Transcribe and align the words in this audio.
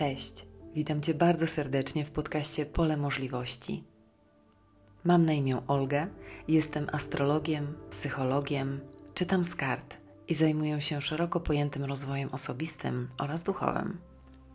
Cześć, 0.00 0.46
witam 0.74 1.00
Cię 1.00 1.14
bardzo 1.14 1.46
serdecznie 1.46 2.04
w 2.04 2.10
podcaście 2.10 2.66
Pole 2.66 2.96
Możliwości. 2.96 3.84
Mam 5.04 5.24
na 5.24 5.32
imię 5.32 5.56
Olga, 5.66 6.06
jestem 6.48 6.86
astrologiem, 6.92 7.74
psychologiem, 7.90 8.80
czytam 9.14 9.44
z 9.44 9.54
kart 9.54 9.96
i 10.28 10.34
zajmuję 10.34 10.80
się 10.80 11.00
szeroko 11.00 11.40
pojętym 11.40 11.84
rozwojem 11.84 12.28
osobistym 12.32 13.08
oraz 13.18 13.42
duchowym. 13.42 13.98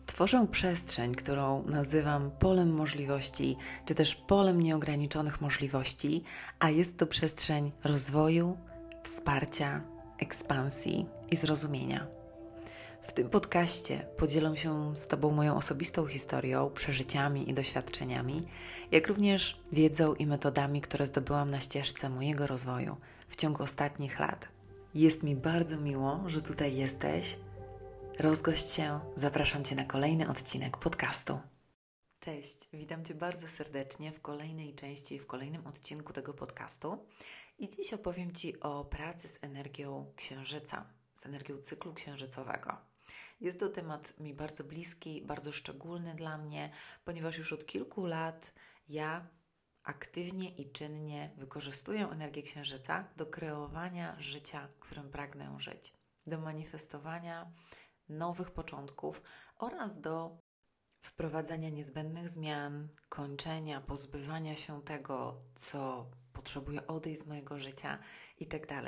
Tworzę 0.06 0.48
przestrzeń, 0.52 1.16
którą 1.16 1.64
nazywam 1.64 2.32
polem 2.32 2.74
możliwości, 2.74 3.58
czy 3.86 3.96
też 3.96 4.16
polem 4.16 4.62
nieograniczonych 4.62 5.42
możliwości, 5.42 6.24
a 6.60 6.70
jest 6.70 6.98
to 6.98 7.08
przestrzeń 7.08 7.72
rozwoju, 7.84 8.58
wsparcia, 9.04 9.82
ekspansji 10.20 11.06
i 11.32 11.36
zrozumienia. 11.36 12.25
W 13.08 13.14
tym 13.14 13.30
podcaście 13.30 14.08
podzielę 14.18 14.58
się 14.58 14.96
z 14.96 15.08
Tobą 15.08 15.32
moją 15.32 15.58
osobistą 15.58 16.08
historią, 16.08 16.70
przeżyciami 16.70 17.50
i 17.50 17.54
doświadczeniami, 17.54 18.48
jak 18.92 19.08
również 19.08 19.62
wiedzą 19.72 20.14
i 20.14 20.26
metodami, 20.26 20.82
które 20.82 21.06
zdobyłam 21.06 21.50
na 21.50 21.60
ścieżce 21.60 22.10
mojego 22.10 22.48
rozwoju 22.48 22.98
w 23.28 23.36
ciągu 23.36 23.64
ostatnich 23.64 24.20
lat. 24.20 24.48
Jest 24.94 25.24
mi 25.24 25.36
bardzo 25.36 25.78
miło, 25.78 26.24
że 26.26 26.42
tutaj 26.42 26.76
jesteś. 26.76 27.38
Rozgość 28.20 28.70
się, 28.72 29.00
zapraszam 29.16 29.64
Cię 29.64 29.76
na 29.76 29.84
kolejny 29.84 30.30
odcinek 30.30 30.78
podcastu. 30.78 31.40
Cześć, 32.20 32.58
witam 32.74 33.06
Cię 33.06 33.16
bardzo 33.16 33.48
serdecznie 33.48 34.12
w 34.12 34.22
kolejnej 34.22 34.76
części, 34.76 35.20
w 35.20 35.28
kolejnym 35.28 35.68
odcinku 35.68 36.14
tego 36.14 36.34
podcastu. 36.34 37.06
I 37.58 37.70
dziś 37.70 37.94
opowiem 37.94 38.32
Ci 38.32 38.60
o 38.60 38.86
pracy 38.86 39.28
z 39.28 39.40
energią 39.42 40.14
księżyca, 40.16 40.86
z 41.14 41.26
energią 41.26 41.58
cyklu 41.58 41.94
księżycowego. 41.94 42.95
Jest 43.40 43.60
to 43.60 43.70
temat 43.70 44.20
mi 44.20 44.34
bardzo 44.34 44.64
bliski, 44.64 45.22
bardzo 45.22 45.52
szczególny 45.52 46.16
dla 46.16 46.38
mnie, 46.38 46.72
ponieważ 47.06 47.38
już 47.38 47.54
od 47.54 47.66
kilku 47.66 48.06
lat 48.06 48.54
ja 48.90 49.28
aktywnie 49.84 50.50
i 50.50 50.72
czynnie 50.72 51.32
wykorzystuję 51.38 52.10
energię 52.10 52.42
księżyca 52.42 53.08
do 53.18 53.26
kreowania 53.26 54.16
życia, 54.20 54.68
którym 54.80 55.10
pragnę 55.10 55.56
żyć, 55.60 55.94
do 56.28 56.40
manifestowania 56.40 57.52
nowych 58.10 58.52
początków 58.52 59.22
oraz 59.58 60.02
do 60.02 60.38
wprowadzania 61.02 61.70
niezbędnych 61.70 62.30
zmian, 62.30 62.90
kończenia, 63.10 63.82
pozbywania 63.82 64.56
się 64.56 64.82
tego, 64.82 65.40
co 65.56 66.12
potrzebuję 66.34 66.88
odejść 66.88 67.22
z 67.22 67.26
mojego 67.26 67.60
życia 67.60 68.00
itd. 68.40 68.82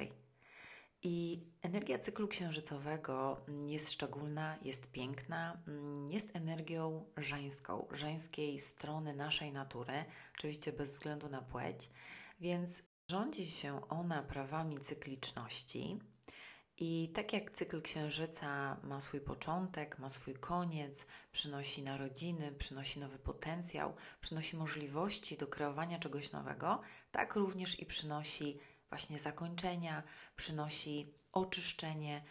I 1.03 1.45
energia 1.61 1.99
cyklu 1.99 2.27
księżycowego 2.27 3.41
jest 3.65 3.91
szczególna, 3.91 4.57
jest 4.61 4.91
piękna, 4.91 5.63
jest 6.09 6.35
energią 6.35 7.05
żeńską, 7.17 7.87
żeńskiej 7.91 8.59
strony 8.59 9.15
naszej 9.15 9.51
natury, 9.51 10.05
oczywiście 10.37 10.73
bez 10.73 10.93
względu 10.93 11.29
na 11.29 11.41
płeć, 11.41 11.89
więc 12.39 12.83
rządzi 13.11 13.45
się 13.45 13.89
ona 13.89 14.23
prawami 14.23 14.77
cykliczności. 14.77 15.99
I 16.79 17.11
tak 17.15 17.33
jak 17.33 17.51
cykl 17.51 17.81
księżyca 17.81 18.77
ma 18.83 19.01
swój 19.01 19.21
początek, 19.21 19.99
ma 19.99 20.09
swój 20.09 20.33
koniec, 20.33 21.05
przynosi 21.31 21.83
narodziny, 21.83 22.51
przynosi 22.51 22.99
nowy 22.99 23.19
potencjał, 23.19 23.95
przynosi 24.21 24.57
możliwości 24.57 25.37
do 25.37 25.47
kreowania 25.47 25.99
czegoś 25.99 26.31
nowego, 26.31 26.81
tak 27.11 27.35
również 27.35 27.79
i 27.79 27.85
przynosi 27.85 28.59
właśnie 28.89 29.19
zakończenia, 29.19 30.03
przynosi 30.35 31.13
oczyszczenie, 31.31 32.23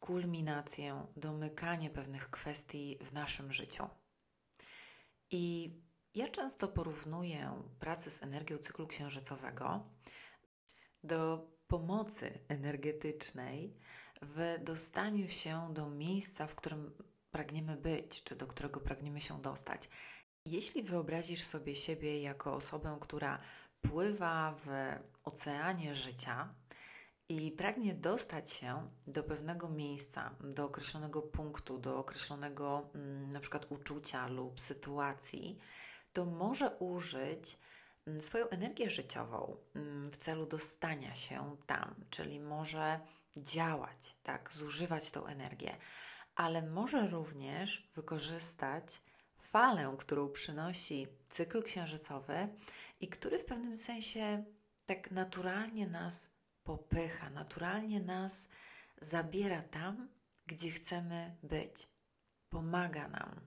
kulminację, 0.00 1.06
domykanie 1.16 1.90
pewnych 1.90 2.30
kwestii 2.30 2.98
w 3.00 3.12
naszym 3.12 3.52
życiu. 3.52 3.88
I 5.30 5.72
ja 6.14 6.28
często 6.28 6.68
porównuję 6.68 7.62
pracę 7.78 8.10
z 8.10 8.22
energią 8.22 8.58
cyklu 8.58 8.86
księżycowego 8.86 9.84
do 11.04 11.50
pomocy 11.66 12.38
energetycznej 12.48 13.76
w 14.22 14.56
dostaniu 14.64 15.28
się 15.28 15.74
do 15.74 15.90
miejsca, 15.90 16.46
w 16.46 16.54
którym 16.54 16.92
pragniemy 17.30 17.76
być, 17.76 18.22
czy 18.22 18.36
do 18.36 18.46
którego 18.46 18.80
pragniemy 18.80 19.20
się 19.20 19.42
dostać. 19.42 19.88
Jeśli 20.46 20.82
wyobrazisz 20.82 21.42
sobie 21.42 21.76
siebie 21.76 22.22
jako 22.22 22.54
osobę, 22.54 22.98
która 23.00 23.40
pływa 23.88 24.54
w 24.64 24.68
oceanie 25.24 25.94
życia 25.94 26.54
i 27.28 27.52
pragnie 27.52 27.94
dostać 27.94 28.50
się 28.50 28.90
do 29.06 29.22
pewnego 29.22 29.68
miejsca, 29.68 30.34
do 30.40 30.64
określonego 30.64 31.22
punktu, 31.22 31.78
do 31.78 31.98
określonego 31.98 32.90
mm, 32.94 33.30
na 33.30 33.40
przykład 33.40 33.66
uczucia 33.70 34.26
lub 34.28 34.60
sytuacji, 34.60 35.58
to 36.12 36.24
może 36.24 36.70
użyć 36.70 37.58
Mm, 38.06 38.20
swoją 38.20 38.48
energię 38.48 38.90
życiową 38.90 39.56
mm, 39.74 40.10
w 40.10 40.16
celu 40.16 40.46
dostania 40.46 41.14
się 41.14 41.56
tam, 41.66 41.94
czyli 42.10 42.40
może 42.40 43.00
działać, 43.36 44.16
tak, 44.22 44.52
zużywać 44.52 45.10
tą 45.10 45.26
energię, 45.26 45.76
ale 46.34 46.62
może 46.62 47.08
również 47.08 47.90
wykorzystać 47.94 48.84
falę, 49.38 49.96
którą 49.98 50.28
przynosi 50.28 51.06
cykl 51.26 51.62
księżycowy 51.62 52.48
i 53.04 53.08
który 53.08 53.38
w 53.38 53.44
pewnym 53.44 53.76
sensie 53.76 54.44
tak 54.86 55.10
naturalnie 55.10 55.86
nas 55.86 56.30
popycha, 56.62 57.30
naturalnie 57.30 58.00
nas 58.00 58.48
zabiera 59.00 59.62
tam, 59.62 60.08
gdzie 60.46 60.70
chcemy 60.70 61.36
być. 61.42 61.88
Pomaga 62.50 63.08
nam. 63.08 63.40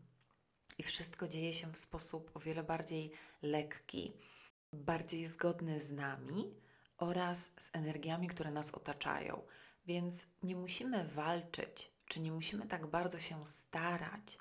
I 0.78 0.84
wszystko 0.84 1.28
dzieje 1.28 1.54
się 1.54 1.72
w 1.72 1.78
sposób 1.78 2.32
o 2.34 2.40
wiele 2.40 2.64
bardziej 2.64 3.12
lekki, 3.42 4.14
bardziej 4.74 5.26
zgodny 5.26 5.80
z 5.80 5.92
nami 5.92 6.56
oraz 6.98 7.52
z 7.60 7.70
energiami, 7.74 8.28
które 8.28 8.52
nas 8.52 8.72
otaczają. 8.72 9.42
Więc 9.86 10.28
nie 10.44 10.56
musimy 10.56 11.08
walczyć, 11.08 11.92
czy 12.08 12.20
nie 12.20 12.32
musimy 12.32 12.68
tak 12.68 12.88
bardzo 12.88 13.20
się 13.20 13.48
starać, 13.48 14.38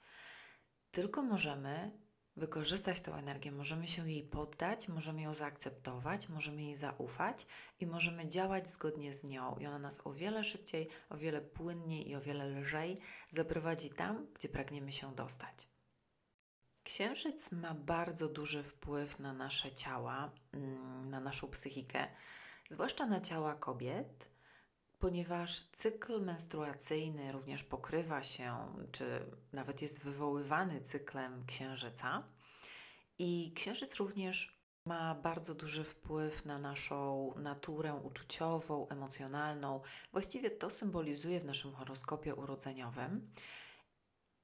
tylko 0.91 1.23
możemy 1.23 2.06
wykorzystać 2.37 3.01
tę 3.01 3.13
energię, 3.13 3.53
możemy 3.53 3.89
się 3.89 4.11
jej 4.11 4.23
poddać, 4.23 4.89
możemy 4.89 5.23
ją 5.23 5.35
zaakceptować, 5.35 6.29
możemy 6.29 6.63
jej 6.63 6.77
zaufać 6.77 7.47
i 7.81 7.87
możemy 7.87 8.29
działać 8.29 8.69
zgodnie 8.69 9.15
z 9.15 9.25
nią. 9.25 9.57
I 9.59 9.67
ona 9.67 9.79
nas 9.79 10.01
o 10.05 10.13
wiele 10.13 10.45
szybciej, 10.45 10.89
o 11.11 11.17
wiele 11.17 11.41
płynniej 11.41 12.11
i 12.11 12.15
o 12.15 12.21
wiele 12.21 12.47
lżej 12.47 12.97
zaprowadzi 13.31 13.91
tam, 13.91 14.27
gdzie 14.35 14.49
pragniemy 14.49 14.93
się 14.93 15.15
dostać. 15.15 15.69
Księżyc 16.83 17.53
ma 17.53 17.75
bardzo 17.75 18.29
duży 18.29 18.63
wpływ 18.63 19.19
na 19.19 19.33
nasze 19.33 19.73
ciała, 19.73 20.33
mm, 20.53 21.11
na 21.11 21.21
naszą 21.21 21.49
psychikę, 21.49 22.09
zwłaszcza 22.71 23.07
na 23.07 23.21
ciała 23.21 23.55
kobiet, 23.55 24.36
ponieważ 24.99 25.63
cykl 25.63 26.23
menstruacyjny 26.23 27.33
również 27.33 27.65
pokrywa 27.65 28.23
się, 28.23 28.75
czy 28.93 29.31
nawet 29.53 29.83
jest 29.83 30.05
wywoływany 30.05 30.81
cyklem 30.81 31.47
księżyca. 31.47 32.29
I 33.19 33.53
księżyc 33.55 33.97
również 33.97 34.57
ma 34.87 35.15
bardzo 35.15 35.55
duży 35.55 35.85
wpływ 35.85 36.45
na 36.45 36.59
naszą 36.59 37.33
naturę 37.37 37.95
uczuciową, 37.95 38.89
emocjonalną. 38.89 39.81
Właściwie 40.13 40.51
to 40.51 40.71
symbolizuje 40.71 41.41
w 41.41 41.45
naszym 41.45 41.73
horoskopie 41.73 42.35
urodzeniowym. 42.35 43.33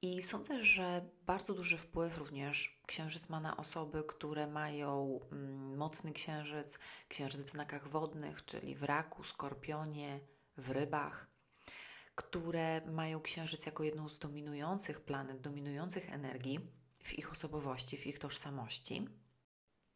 I 0.01 0.21
sądzę, 0.21 0.63
że 0.63 1.09
bardzo 1.25 1.53
duży 1.53 1.77
wpływ 1.77 2.17
również 2.17 2.81
księżyc 2.87 3.29
ma 3.29 3.39
na 3.39 3.57
osoby, 3.57 4.03
które 4.03 4.47
mają 4.47 5.19
mm, 5.31 5.77
mocny 5.77 6.13
księżyc, 6.13 6.79
księżyc 7.07 7.41
w 7.43 7.49
znakach 7.49 7.87
wodnych, 7.87 8.45
czyli 8.45 8.75
w 8.75 8.83
raku, 8.83 9.23
skorpionie, 9.23 10.19
w 10.57 10.69
rybach, 10.69 11.27
które 12.15 12.81
mają 12.85 13.21
księżyc 13.21 13.65
jako 13.65 13.83
jedną 13.83 14.09
z 14.09 14.19
dominujących 14.19 15.01
planet, 15.01 15.41
dominujących 15.41 16.09
energii 16.09 16.59
w 17.03 17.13
ich 17.13 17.31
osobowości, 17.31 17.97
w 17.97 18.07
ich 18.07 18.19
tożsamości. 18.19 19.07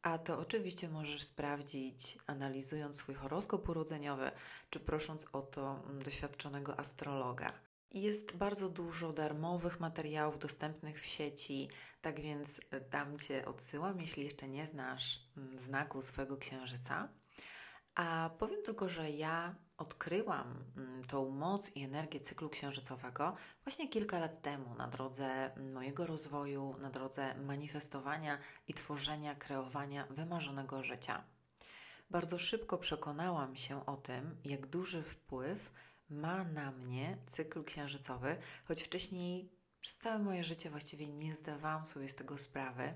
A 0.02 0.18
to 0.18 0.40
oczywiście 0.40 0.90
możesz 0.90 1.24
sprawdzić, 1.24 2.18
analizując 2.28 2.96
swój 2.96 3.16
horoskop 3.16 3.70
urodzeniowy, 3.70 4.32
czy 4.70 4.80
prosząc 4.80 5.28
o 5.34 5.42
to 5.42 5.84
mm, 5.84 6.02
doświadczonego 6.02 6.80
astrologa. 6.80 7.54
Jest 7.92 8.36
bardzo 8.36 8.70
dużo 8.70 9.14
darmowych 9.14 9.80
materiałów 9.80 10.40
dostępnych 10.40 11.02
w 11.02 11.06
sieci, 11.06 11.70
tak 12.02 12.20
więc 12.20 12.62
e, 12.72 12.82
tam 12.82 13.18
Cię 13.18 13.46
odsyłam, 13.46 14.02
jeśli 14.02 14.24
jeszcze 14.24 14.48
nie 14.48 14.68
znasz 14.68 15.20
mm, 15.38 15.60
znaku 15.60 16.02
swojego 16.02 16.38
księżyca. 16.38 17.10
A 17.98 18.30
powiem 18.40 18.64
tylko, 18.64 18.90
że 18.90 19.10
ja 19.10 19.56
odkryłam 19.78 20.64
mm, 20.78 21.04
tą 21.04 21.30
moc 21.30 21.76
i 21.76 21.84
energię 21.84 22.20
cyklu 22.20 22.50
księżycowego 22.50 23.36
właśnie 23.64 23.90
kilka 23.90 24.20
lat 24.20 24.42
temu 24.42 24.76
na 24.76 24.88
drodze 24.88 25.52
mojego 25.74 26.08
rozwoju, 26.08 26.76
na 26.80 26.90
drodze 26.90 27.36
manifestowania 27.36 28.38
i 28.68 28.74
tworzenia, 28.74 29.36
kreowania 29.36 30.08
wymarzonego 30.10 30.84
życia. 30.84 31.24
Bardzo 32.10 32.38
szybko 32.38 32.78
przekonałam 32.78 33.56
się 33.56 33.86
o 33.86 33.98
tym, 33.98 34.38
jak 34.46 34.68
duży 34.68 35.04
wpływ 35.04 35.72
ma 36.10 36.44
na 36.44 36.72
mnie 36.72 37.18
cykl 37.26 37.64
księżycowy, 37.64 38.38
choć 38.68 38.84
wcześniej 38.84 39.58
Przez 39.82 39.98
całe 39.98 40.20
moje 40.20 40.44
życie 40.44 40.70
właściwie 40.70 41.08
nie 41.08 41.36
zdawałam 41.36 41.86
sobie 41.86 42.08
z 42.08 42.16
tego 42.16 42.38
sprawy, 42.38 42.94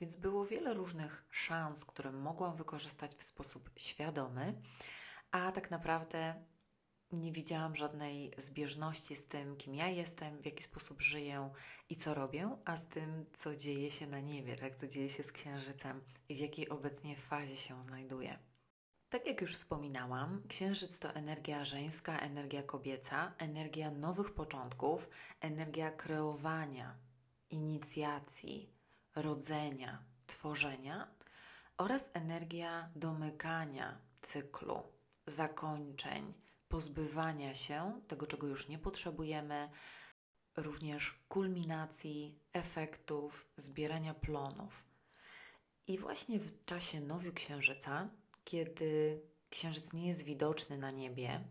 więc 0.00 0.16
było 0.16 0.46
wiele 0.46 0.74
różnych 0.74 1.24
szans, 1.30 1.84
które 1.84 2.12
mogłam 2.12 2.56
wykorzystać 2.56 3.14
w 3.14 3.22
sposób 3.22 3.70
świadomy, 3.76 4.62
a 5.30 5.52
tak 5.52 5.70
naprawdę 5.70 6.44
nie 7.12 7.32
widziałam 7.32 7.76
żadnej 7.76 8.30
zbieżności 8.38 9.16
z 9.16 9.26
tym, 9.26 9.56
kim 9.56 9.74
ja 9.74 9.88
jestem, 9.88 10.42
w 10.42 10.44
jaki 10.44 10.62
sposób 10.62 11.02
żyję 11.02 11.50
i 11.88 11.96
co 11.96 12.14
robię, 12.14 12.56
a 12.64 12.76
z 12.76 12.88
tym, 12.88 13.26
co 13.32 13.56
dzieje 13.56 13.90
się 13.90 14.06
na 14.06 14.20
niebie, 14.20 14.56
tak, 14.56 14.76
co 14.76 14.88
dzieje 14.88 15.10
się 15.10 15.22
z 15.22 15.32
Księżycem 15.32 16.00
i 16.28 16.34
w 16.34 16.38
jakiej 16.38 16.68
obecnie 16.68 17.16
fazie 17.16 17.56
się 17.56 17.82
znajduje. 17.82 18.38
Tak 19.08 19.26
jak 19.26 19.40
już 19.40 19.54
wspominałam, 19.54 20.42
Księżyc 20.48 20.98
to 20.98 21.14
energia 21.14 21.64
żeńska, 21.64 22.18
energia 22.18 22.62
kobieca, 22.62 23.34
energia 23.38 23.90
nowych 23.90 24.34
początków, 24.34 25.08
energia 25.40 25.90
kreowania, 25.90 26.98
inicjacji, 27.50 28.77
rodzenia, 29.22 30.02
tworzenia 30.26 31.08
oraz 31.76 32.10
energia 32.14 32.86
domykania 32.96 33.98
cyklu, 34.20 34.82
zakończeń, 35.26 36.34
pozbywania 36.68 37.54
się 37.54 38.00
tego, 38.08 38.26
czego 38.26 38.46
już 38.46 38.68
nie 38.68 38.78
potrzebujemy, 38.78 39.70
również 40.56 41.24
kulminacji, 41.28 42.38
efektów, 42.52 43.48
zbierania 43.56 44.14
plonów. 44.14 44.84
I 45.86 45.98
właśnie 45.98 46.40
w 46.40 46.64
czasie 46.64 47.00
nowy 47.00 47.32
księżyca, 47.32 48.10
kiedy 48.44 49.22
księżyc 49.50 49.92
nie 49.92 50.06
jest 50.06 50.24
widoczny 50.24 50.78
na 50.78 50.90
niebie, 50.90 51.44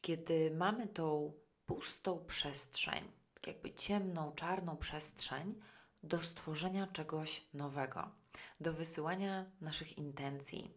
kiedy 0.00 0.50
mamy 0.50 0.88
tą 0.88 1.32
pustą 1.66 2.24
przestrzeń, 2.26 3.04
jakby 3.46 3.72
ciemną, 3.74 4.32
czarną 4.32 4.76
przestrzeń 4.76 5.60
do 6.06 6.22
stworzenia 6.22 6.86
czegoś 6.86 7.44
nowego, 7.54 8.10
do 8.60 8.72
wysyłania 8.72 9.50
naszych 9.60 9.98
intencji, 9.98 10.74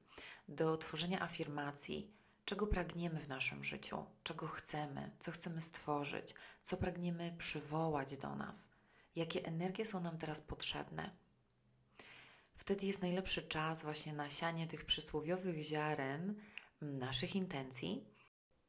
do 0.48 0.78
tworzenia 0.78 1.22
afirmacji, 1.22 2.14
czego 2.46 2.68
pragniemy 2.68 3.20
w 3.20 3.28
naszym 3.28 3.64
życiu, 3.64 4.06
czego 4.24 4.48
chcemy, 4.48 5.12
co 5.20 5.32
chcemy 5.32 5.62
stworzyć, 5.62 6.34
co 6.62 6.78
pragniemy 6.78 7.36
przywołać 7.38 8.18
do 8.18 8.36
nas, 8.36 8.72
jakie 9.16 9.46
energie 9.46 9.86
są 9.86 10.00
nam 10.00 10.18
teraz 10.18 10.42
potrzebne. 10.42 11.16
Wtedy 12.56 12.86
jest 12.86 13.02
najlepszy 13.02 13.42
czas 13.42 13.84
właśnie 13.84 14.14
na 14.14 14.30
sianie 14.30 14.68
tych 14.68 14.86
przysłowiowych 14.86 15.64
ziaren 15.64 16.36
naszych 16.82 17.36
intencji. 17.36 18.06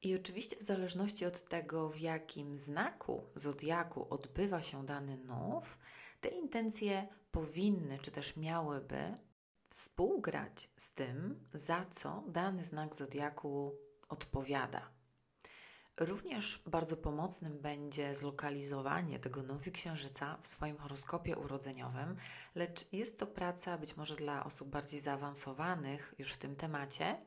I 0.02 0.14
oczywiście, 0.14 0.56
w 0.56 0.62
zależności 0.62 1.26
od 1.26 1.48
tego, 1.48 1.88
w 1.88 2.00
jakim 2.00 2.56
znaku 2.56 3.30
zodiaku 3.34 4.06
odbywa 4.10 4.62
się 4.62 4.86
dany 4.86 5.16
nów, 5.16 5.78
te 6.20 6.28
intencje 6.28 7.08
powinny, 7.30 7.98
czy 7.98 8.10
też 8.10 8.36
miałyby 8.36 9.14
współgrać 9.68 10.70
z 10.76 10.92
tym, 10.92 11.46
za 11.54 11.86
co 11.90 12.24
dany 12.28 12.64
znak 12.64 12.94
zodiaku 12.94 13.74
odpowiada. 14.08 14.90
Również 16.00 16.62
bardzo 16.66 16.96
pomocnym 16.96 17.58
będzie 17.58 18.14
zlokalizowanie 18.14 19.18
tego 19.18 19.42
nowy 19.42 19.70
księżyca 19.70 20.38
w 20.42 20.46
swoim 20.46 20.76
horoskopie 20.76 21.36
urodzeniowym, 21.36 22.16
lecz 22.54 22.92
jest 22.92 23.18
to 23.18 23.26
praca 23.26 23.78
być 23.78 23.96
może 23.96 24.16
dla 24.16 24.44
osób 24.44 24.68
bardziej 24.68 25.00
zaawansowanych 25.00 26.14
już 26.18 26.32
w 26.32 26.38
tym 26.38 26.56
temacie 26.56 27.20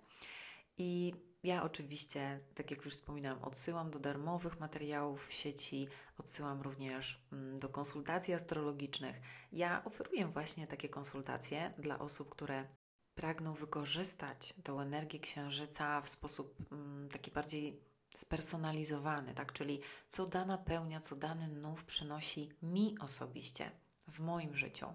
i 0.78 1.14
ja 1.44 1.64
oczywiście, 1.64 2.40
tak 2.56 2.72
jak 2.72 2.86
już 2.86 2.94
wspominałam, 2.94 3.44
odsyłam 3.44 3.92
do 3.92 4.00
darmowych 4.00 4.60
materiałów 4.60 5.28
w 5.28 5.34
sieci, 5.34 5.88
odsyłam 6.18 6.62
również 6.62 7.22
mm, 7.32 7.60
do 7.60 7.70
konsultacji 7.70 8.34
astrologicznych. 8.34 9.22
Ja 9.52 9.84
oferuję 9.86 10.28
właśnie 10.28 10.68
takie 10.68 10.90
konsultacje 10.90 11.72
dla 11.78 12.00
osób, 12.00 12.30
które 12.30 12.68
pragną 13.16 13.54
wykorzystać 13.54 14.54
tą 14.64 14.80
energię 14.80 15.20
księżyca 15.20 16.02
w 16.02 16.10
sposób 16.10 16.56
mm, 16.72 17.10
taki 17.10 17.32
bardziej 17.32 17.80
spersonalizowany, 18.16 19.34
tak? 19.34 19.54
Czyli 19.54 19.82
co 20.08 20.26
dana 20.26 20.58
pełnia, 20.58 21.00
co 21.00 21.16
dany 21.16 21.48
nów 21.48 21.86
przynosi 21.86 22.50
mi 22.62 22.96
osobiście 23.00 23.72
w 24.08 24.20
moim 24.20 24.56
życiu. 24.56 24.94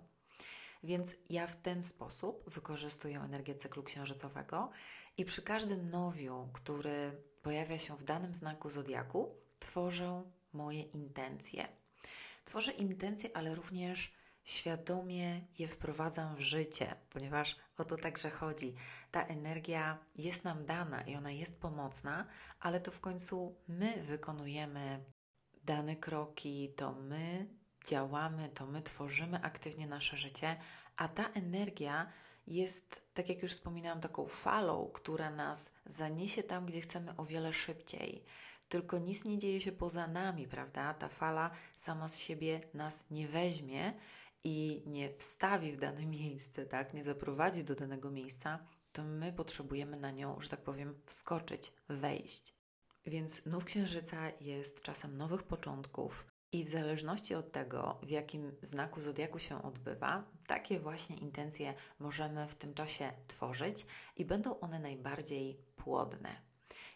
Więc 0.83 1.15
ja 1.31 1.47
w 1.47 1.57
ten 1.57 1.83
sposób 1.83 2.51
wykorzystuję 2.51 3.21
energię 3.21 3.55
cyklu 3.55 3.83
księżycowego 3.83 4.71
i 5.19 5.25
przy 5.25 5.43
każdym 5.43 5.91
nowiu, 5.91 6.49
który 6.53 7.23
pojawia 7.43 7.79
się 7.79 7.97
w 7.97 8.05
danym 8.05 8.35
znaku 8.35 8.71
zodiaku, 8.71 9.35
tworzę 9.59 10.23
moje 10.53 10.83
intencje. 10.83 11.69
Tworzę 12.45 12.73
intencje, 12.73 13.37
ale 13.37 13.55
również 13.55 14.13
świadomie 14.45 15.47
je 15.59 15.69
wprowadzam 15.69 16.37
w 16.37 16.41
życie, 16.41 16.95
ponieważ 17.11 17.57
o 17.79 17.85
to 17.85 17.97
także 17.97 18.31
chodzi. 18.31 18.75
Ta 19.11 19.27
energia 19.27 19.99
jest 20.19 20.45
nam 20.45 20.65
dana 20.65 21.03
i 21.03 21.17
ona 21.17 21.31
jest 21.31 21.61
pomocna, 21.61 22.27
ale 22.61 22.81
to 22.81 22.91
w 22.91 23.01
końcu 23.01 23.57
my 23.69 24.03
wykonujemy 24.03 25.05
dane 25.65 25.97
kroki, 25.97 26.73
to 26.77 26.93
my 26.93 27.47
działamy, 27.87 28.49
to 28.49 28.67
my 28.67 28.83
tworzymy 28.83 29.43
aktywnie 29.43 29.87
nasze 29.87 30.17
życie, 30.17 30.57
a 30.97 31.09
ta 31.09 31.31
energia 31.33 32.13
jest, 32.49 33.03
tak 33.15 33.29
jak 33.29 33.43
już 33.43 33.53
wspominałam, 33.53 34.01
taką 34.01 34.29
falą, 34.29 34.91
która 34.95 35.31
nas 35.31 35.73
zaniesie 35.85 36.43
tam, 36.43 36.67
gdzie 36.67 36.81
chcemy 36.81 37.17
o 37.17 37.25
wiele 37.25 37.53
szybciej. 37.53 38.25
Tylko 38.69 38.99
nic 38.99 39.25
nie 39.25 39.39
dzieje 39.39 39.61
się 39.61 39.73
poza 39.73 40.07
nami, 40.07 40.49
prawda? 40.49 40.95
Ta 40.95 41.09
fala 41.09 41.51
sama 41.77 42.09
z 42.09 42.19
siebie 42.19 42.61
nas 42.75 43.11
nie 43.11 43.29
weźmie 43.29 43.93
i 44.45 44.83
nie 44.87 45.15
wstawi 45.19 45.73
w 45.73 45.79
dane 45.79 46.07
miejsce, 46.21 46.67
tak? 46.67 46.95
Nie 46.95 47.05
zaprowadzi 47.05 47.65
do 47.65 47.75
danego 47.75 48.11
miejsca, 48.11 48.59
to 48.93 49.05
my 49.05 49.33
potrzebujemy 49.33 49.99
na 49.99 50.11
nią, 50.11 50.41
że 50.41 50.49
tak 50.49 50.63
powiem, 50.63 51.01
wskoczyć, 51.07 51.73
wejść. 51.89 52.55
Więc 53.07 53.47
nów 53.47 53.65
księżyca 53.65 54.31
jest 54.41 54.83
czasem 54.83 55.17
nowych 55.17 55.43
początków, 55.43 56.27
i 56.53 56.65
w 56.65 56.69
zależności 56.69 57.35
od 57.35 57.53
tego, 57.53 58.01
w 58.03 58.11
jakim 58.11 58.53
znaku 58.63 59.01
zodiaku 59.01 59.39
się 59.39 59.63
odbywa, 59.63 60.25
takie 60.47 60.81
właśnie 60.81 61.17
intencje 61.17 61.75
możemy 61.99 62.49
w 62.49 62.55
tym 62.55 62.75
czasie 62.75 63.13
tworzyć 63.27 63.87
i 64.17 64.25
będą 64.25 64.61
one 64.61 64.79
najbardziej 64.79 65.61
płodne. 65.77 66.43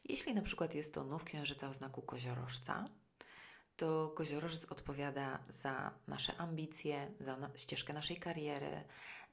Jeśli 0.08 0.34
na 0.34 0.42
przykład 0.42 0.74
jest 0.74 0.94
to 0.94 1.04
nów 1.04 1.24
księżyca 1.24 1.68
w 1.68 1.74
znaku 1.74 2.02
koziorożca, 2.02 2.84
to 3.76 4.12
koziorożec 4.16 4.64
odpowiada 4.64 5.44
za 5.48 5.94
nasze 6.06 6.36
ambicje, 6.36 7.12
za 7.18 7.36
na 7.36 7.50
ścieżkę 7.56 7.92
naszej 7.92 8.16
kariery, 8.16 8.84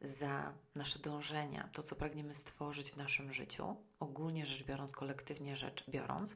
za 0.02 0.54
nasze 0.76 1.00
dążenia, 1.00 1.70
to 1.74 1.84
co 1.84 1.96
pragniemy 1.96 2.36
stworzyć 2.36 2.92
w 2.92 2.98
naszym 2.98 3.34
życiu, 3.34 3.76
ogólnie 4.00 4.46
rzecz 4.46 4.64
biorąc, 4.64 4.92
kolektywnie 4.92 5.56
rzecz 5.56 5.90
biorąc. 5.90 6.36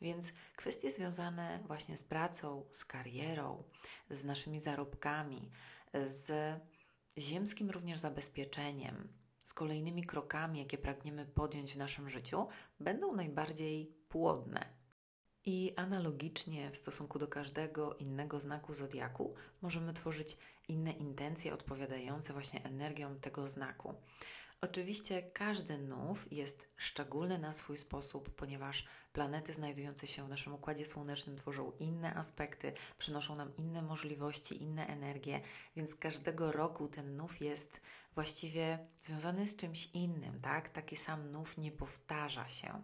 Więc 0.00 0.32
kwestie 0.56 0.90
związane 0.90 1.60
właśnie 1.66 1.96
z 1.96 2.04
pracą, 2.04 2.64
z 2.70 2.84
karierą, 2.84 3.64
z 4.10 4.24
naszymi 4.24 4.60
zarobkami, 4.60 5.50
z 6.06 6.32
ziemskim 7.18 7.70
również 7.70 7.98
zabezpieczeniem, 7.98 9.08
z 9.38 9.54
kolejnymi 9.54 10.04
krokami, 10.04 10.58
jakie 10.58 10.78
pragniemy 10.78 11.26
podjąć 11.26 11.74
w 11.74 11.76
naszym 11.76 12.10
życiu, 12.10 12.48
będą 12.80 13.12
najbardziej 13.12 13.94
płodne 14.08 14.77
i 15.44 15.72
analogicznie 15.76 16.70
w 16.70 16.76
stosunku 16.76 17.18
do 17.18 17.28
każdego 17.28 17.94
innego 17.94 18.40
znaku 18.40 18.72
zodiaku 18.72 19.34
możemy 19.62 19.92
tworzyć 19.92 20.36
inne 20.68 20.92
intencje 20.92 21.54
odpowiadające 21.54 22.32
właśnie 22.32 22.64
energią 22.64 23.20
tego 23.20 23.48
znaku. 23.48 23.94
Oczywiście 24.60 25.22
każdy 25.22 25.78
nów 25.78 26.32
jest 26.32 26.66
szczególny 26.76 27.38
na 27.38 27.52
swój 27.52 27.76
sposób, 27.76 28.30
ponieważ 28.30 28.84
planety 29.12 29.52
znajdujące 29.52 30.06
się 30.06 30.26
w 30.26 30.28
naszym 30.28 30.54
układzie 30.54 30.86
słonecznym 30.86 31.36
tworzą 31.36 31.72
inne 31.78 32.14
aspekty, 32.14 32.72
przynoszą 32.98 33.36
nam 33.36 33.56
inne 33.56 33.82
możliwości, 33.82 34.62
inne 34.62 34.86
energie, 34.86 35.40
więc 35.76 35.94
każdego 35.94 36.52
roku 36.52 36.88
ten 36.88 37.16
nów 37.16 37.40
jest 37.40 37.80
właściwie 38.14 38.78
związany 38.96 39.48
z 39.48 39.56
czymś 39.56 39.86
innym, 39.86 40.40
tak? 40.40 40.68
Taki 40.68 40.96
sam 40.96 41.32
nów 41.32 41.58
nie 41.58 41.72
powtarza 41.72 42.48
się 42.48 42.82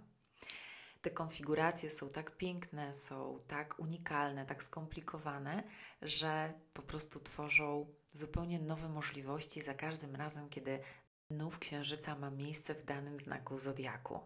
te 1.04 1.10
konfiguracje 1.10 1.90
są 1.90 2.08
tak 2.08 2.36
piękne, 2.36 2.94
są 2.94 3.40
tak 3.46 3.78
unikalne, 3.78 4.46
tak 4.46 4.62
skomplikowane, 4.62 5.62
że 6.02 6.52
po 6.74 6.82
prostu 6.82 7.20
tworzą 7.20 7.86
zupełnie 8.08 8.58
nowe 8.58 8.88
możliwości 8.88 9.62
za 9.62 9.74
każdym 9.74 10.16
razem, 10.16 10.48
kiedy 10.48 10.78
nów 11.30 11.58
księżyca 11.58 12.16
ma 12.18 12.30
miejsce 12.30 12.74
w 12.74 12.84
danym 12.84 13.18
znaku 13.18 13.58
zodiaku. 13.58 14.20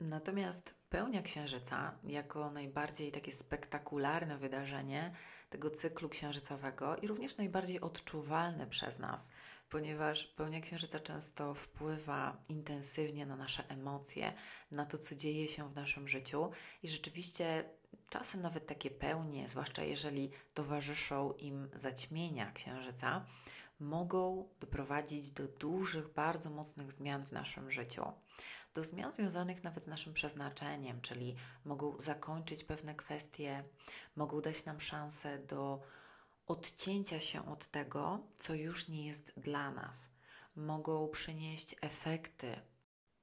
Natomiast 0.00 0.74
pełnia 0.88 1.22
księżyca, 1.22 1.98
jako 2.04 2.50
najbardziej 2.50 3.12
takie 3.12 3.32
spektakularne 3.32 4.38
wydarzenie 4.38 5.14
tego 5.50 5.70
cyklu 5.70 6.08
księżycowego 6.08 6.96
i 6.96 7.06
również 7.06 7.36
najbardziej 7.36 7.80
odczuwalne 7.80 8.66
przez 8.66 8.98
nas, 8.98 9.32
ponieważ 9.70 10.24
pełnia 10.24 10.60
księżyca 10.60 11.00
często 11.00 11.54
wpływa 11.54 12.44
intensywnie 12.48 13.26
na 13.26 13.36
nasze 13.36 13.68
emocje, 13.68 14.32
na 14.70 14.86
to, 14.86 14.98
co 14.98 15.14
dzieje 15.14 15.48
się 15.48 15.68
w 15.68 15.74
naszym 15.74 16.08
życiu 16.08 16.50
i 16.82 16.88
rzeczywiście 16.88 17.64
czasem 18.08 18.40
nawet 18.40 18.66
takie 18.66 18.90
pełnie, 18.90 19.48
zwłaszcza 19.48 19.82
jeżeli 19.82 20.30
towarzyszą 20.54 21.32
im 21.32 21.68
zaćmienia 21.74 22.52
księżyca, 22.52 23.26
mogą 23.80 24.48
doprowadzić 24.60 25.30
do 25.30 25.48
dużych, 25.48 26.12
bardzo 26.12 26.50
mocnych 26.50 26.92
zmian 26.92 27.26
w 27.26 27.32
naszym 27.32 27.70
życiu. 27.70 28.04
Do 28.74 28.84
zmian 28.84 29.12
związanych 29.12 29.64
nawet 29.64 29.84
z 29.84 29.88
naszym 29.88 30.14
przeznaczeniem, 30.14 31.00
czyli 31.00 31.36
mogą 31.64 32.00
zakończyć 32.00 32.64
pewne 32.64 32.94
kwestie, 32.94 33.64
mogą 34.16 34.40
dać 34.40 34.64
nam 34.64 34.80
szansę 34.80 35.38
do 35.38 35.80
odcięcia 36.46 37.20
się 37.20 37.48
od 37.48 37.66
tego, 37.66 38.26
co 38.36 38.54
już 38.54 38.88
nie 38.88 39.06
jest 39.06 39.32
dla 39.36 39.70
nas. 39.70 40.10
Mogą 40.56 41.08
przynieść 41.08 41.76
efekty 41.80 42.60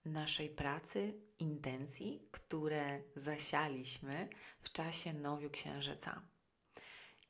naszej 0.05 0.49
pracy, 0.49 1.13
intencji, 1.39 2.27
które 2.31 3.01
zasialiśmy 3.15 4.29
w 4.61 4.71
czasie 4.71 5.13
nowiu 5.13 5.49
księżyca. 5.49 6.21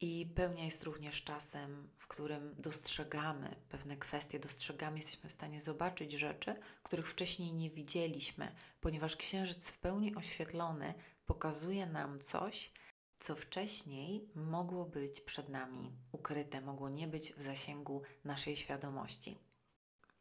I 0.01 0.25
pełnia 0.35 0.65
jest 0.65 0.83
również 0.83 1.23
czasem, 1.23 1.89
w 1.97 2.07
którym 2.07 2.55
dostrzegamy 2.57 3.55
pewne 3.69 3.97
kwestie, 3.97 4.39
dostrzegamy, 4.39 4.97
jesteśmy 4.97 5.29
w 5.29 5.33
stanie 5.33 5.61
zobaczyć 5.61 6.11
rzeczy, 6.11 6.55
których 6.83 7.09
wcześniej 7.09 7.53
nie 7.53 7.69
widzieliśmy, 7.69 8.55
ponieważ 8.81 9.15
księżyc 9.15 9.71
w 9.71 9.77
pełni 9.77 10.15
oświetlony 10.15 10.93
pokazuje 11.25 11.85
nam 11.85 12.19
coś, 12.19 12.71
co 13.19 13.35
wcześniej 13.35 14.29
mogło 14.35 14.85
być 14.85 15.21
przed 15.21 15.49
nami 15.49 15.91
ukryte, 16.11 16.61
mogło 16.61 16.89
nie 16.89 17.07
być 17.07 17.33
w 17.33 17.41
zasięgu 17.41 18.01
naszej 18.23 18.55
świadomości. 18.55 19.37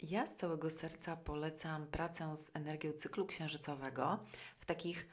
Ja 0.02 0.26
z 0.26 0.36
całego 0.36 0.70
serca 0.70 1.16
polecam 1.16 1.86
pracę 1.86 2.36
z 2.36 2.50
energią 2.54 2.92
cyklu 2.92 3.26
księżycowego 3.26 4.18
w 4.60 4.64
takich 4.64 5.08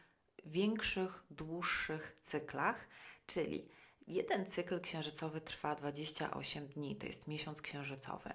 większych, 0.45 1.23
dłuższych 1.29 2.17
cyklach, 2.21 2.87
czyli 3.25 3.69
jeden 4.07 4.45
cykl 4.45 4.79
księżycowy 4.79 5.41
trwa 5.41 5.75
28 5.75 6.67
dni, 6.67 6.95
to 6.95 7.07
jest 7.07 7.27
miesiąc 7.27 7.61
księżycowy. 7.61 8.33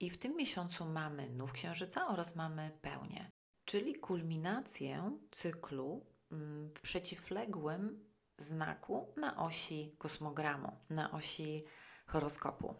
I 0.00 0.10
w 0.10 0.18
tym 0.18 0.36
miesiącu 0.36 0.84
mamy 0.84 1.28
nów 1.28 1.52
księżyca 1.52 2.08
oraz 2.08 2.36
mamy 2.36 2.70
pełnię, 2.82 3.30
czyli 3.64 3.94
kulminację 3.94 5.18
cyklu 5.30 6.06
mm, 6.32 6.70
w 6.74 6.80
przeciwległym 6.80 8.08
znaku 8.38 9.12
na 9.16 9.36
osi 9.36 9.94
kosmogramu, 9.98 10.76
na 10.90 11.10
osi 11.10 11.64
horoskopu. 12.06 12.74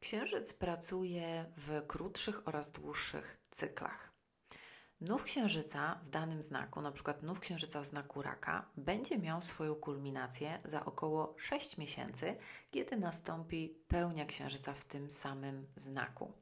Księżyc 0.00 0.54
pracuje 0.54 1.52
w 1.56 1.86
krótszych 1.86 2.48
oraz 2.48 2.72
dłuższych 2.72 3.38
cyklach. 3.50 4.13
Nów 5.00 5.22
księżyca 5.22 6.00
w 6.04 6.10
danym 6.10 6.42
znaku, 6.42 6.80
na 6.80 6.92
przykład 6.92 7.22
nów 7.22 7.40
księżyca 7.40 7.80
w 7.80 7.84
znaku 7.84 8.22
raka, 8.22 8.70
będzie 8.76 9.18
miał 9.18 9.42
swoją 9.42 9.74
kulminację 9.74 10.60
za 10.64 10.84
około 10.84 11.34
6 11.38 11.78
miesięcy, 11.78 12.36
kiedy 12.70 12.96
nastąpi 12.96 13.78
pełnia 13.88 14.26
księżyca 14.26 14.72
w 14.72 14.84
tym 14.84 15.10
samym 15.10 15.66
znaku. 15.76 16.32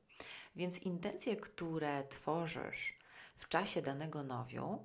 Więc 0.56 0.78
intencje, 0.78 1.36
które 1.36 2.04
tworzysz 2.04 2.98
w 3.36 3.48
czasie 3.48 3.82
danego 3.82 4.22
nowiu, 4.22 4.84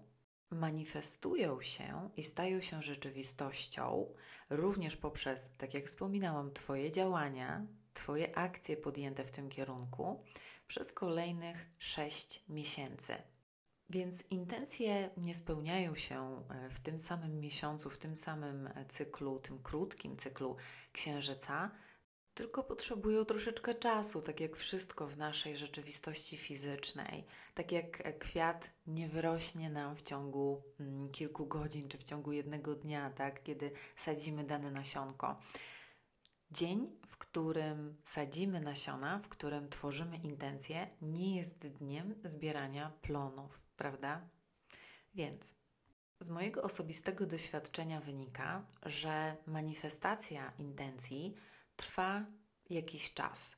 manifestują 0.49 1.61
się 1.61 2.09
i 2.17 2.23
stają 2.23 2.61
się 2.61 2.81
rzeczywistością 2.81 4.13
również 4.49 4.97
poprzez, 4.97 5.49
tak 5.57 5.73
jak 5.73 5.85
wspominałam, 5.85 6.53
Twoje 6.53 6.91
działania, 6.91 7.65
Twoje 7.93 8.37
akcje 8.37 8.77
podjęte 8.77 9.23
w 9.23 9.31
tym 9.31 9.49
kierunku 9.49 10.23
przez 10.67 10.91
kolejnych 10.91 11.69
6 11.77 12.43
miesięcy. 12.49 13.15
Więc 13.89 14.23
intencje 14.29 15.09
nie 15.17 15.35
spełniają 15.35 15.95
się 15.95 16.43
e, 16.49 16.69
w 16.69 16.79
tym 16.79 16.99
samym 16.99 17.39
miesiącu, 17.39 17.89
w 17.89 17.97
tym 17.97 18.17
samym 18.17 18.67
e, 18.67 18.85
cyklu, 18.85 19.39
tym 19.39 19.59
krótkim 19.59 20.17
cyklu 20.17 20.55
księżyca, 20.91 21.71
tylko 22.33 22.63
potrzebują 22.63 23.25
troszeczkę 23.25 23.75
czasu, 23.75 24.21
tak 24.21 24.39
jak 24.39 24.55
wszystko 24.55 25.07
w 25.07 25.17
naszej 25.17 25.57
rzeczywistości 25.57 26.37
fizycznej. 26.37 27.25
Tak 27.53 27.71
jak 27.71 28.19
kwiat 28.19 28.73
nie 28.87 29.09
wyrośnie 29.09 29.69
nam 29.69 29.95
w 29.95 30.01
ciągu 30.01 30.63
mm, 30.79 31.07
kilku 31.07 31.45
godzin 31.45 31.89
czy 31.89 31.97
w 31.97 32.03
ciągu 32.03 32.31
jednego 32.31 32.75
dnia, 32.75 33.09
tak, 33.09 33.43
kiedy 33.43 33.71
sadzimy 33.95 34.43
dane 34.43 34.71
nasionko. 34.71 35.39
Dzień, 36.51 36.99
w 37.07 37.17
którym 37.17 37.97
sadzimy 38.03 38.61
nasiona, 38.61 39.19
w 39.19 39.29
którym 39.29 39.69
tworzymy 39.69 40.17
intencje, 40.17 40.89
nie 41.01 41.35
jest 41.35 41.67
dniem 41.67 42.15
zbierania 42.23 42.91
plonów, 43.01 43.66
prawda? 43.77 44.29
Więc 45.15 45.55
z 46.19 46.29
mojego 46.29 46.61
osobistego 46.63 47.25
doświadczenia 47.25 48.01
wynika, 48.01 48.65
że 48.85 49.35
manifestacja 49.45 50.53
intencji 50.59 51.35
trwa 51.75 52.25
jakiś 52.69 53.13
czas. 53.13 53.57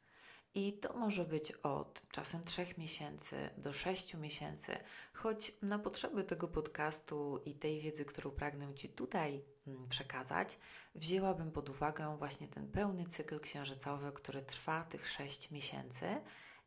I 0.54 0.74
to 0.74 0.94
może 0.94 1.26
być 1.26 1.52
od 1.52 2.02
czasem 2.12 2.44
3 2.44 2.66
miesięcy 2.78 3.50
do 3.58 3.74
6 3.74 4.14
miesięcy, 4.14 4.78
choć 5.14 5.52
na 5.62 5.80
potrzeby 5.80 6.24
tego 6.24 6.48
podcastu 6.48 7.42
i 7.46 7.56
tej 7.56 7.80
wiedzy, 7.80 8.06
którą 8.06 8.32
pragnę 8.32 8.74
Ci 8.74 8.90
tutaj 8.90 9.44
mm, 9.68 9.88
przekazać, 9.88 10.60
wzięłabym 10.96 11.52
pod 11.52 11.70
uwagę 11.70 12.18
właśnie 12.18 12.48
ten 12.48 12.72
pełny 12.72 13.06
cykl 13.06 13.40
księżycowy, 13.40 14.12
który 14.12 14.42
trwa 14.42 14.84
tych 14.84 15.08
6 15.08 15.52
miesięcy 15.52 16.22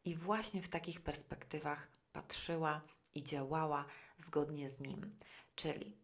i 0.05 0.17
właśnie 0.17 0.63
w 0.63 0.69
takich 0.69 1.01
perspektywach 1.01 1.89
patrzyła 2.13 2.81
i 3.15 3.25
działała 3.25 3.85
zgodnie 4.17 4.69
z 4.69 4.81
nim. 4.81 5.19
Czyli 5.55 5.97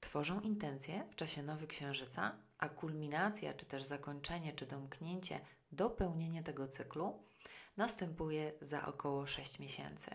tworzą 0.00 0.40
intencje 0.40 1.08
w 1.10 1.16
czasie 1.16 1.42
Nowy 1.42 1.66
Księżyca, 1.66 2.38
a 2.58 2.68
kulminacja, 2.68 3.54
czy 3.54 3.66
też 3.66 3.82
zakończenie, 3.82 4.52
czy 4.52 4.66
domknięcie, 4.66 5.40
dopełnienie 5.72 6.42
tego 6.42 6.68
cyklu 6.68 7.22
następuje 7.76 8.52
za 8.60 8.86
około 8.86 9.26
6 9.26 9.58
miesięcy. 9.58 10.10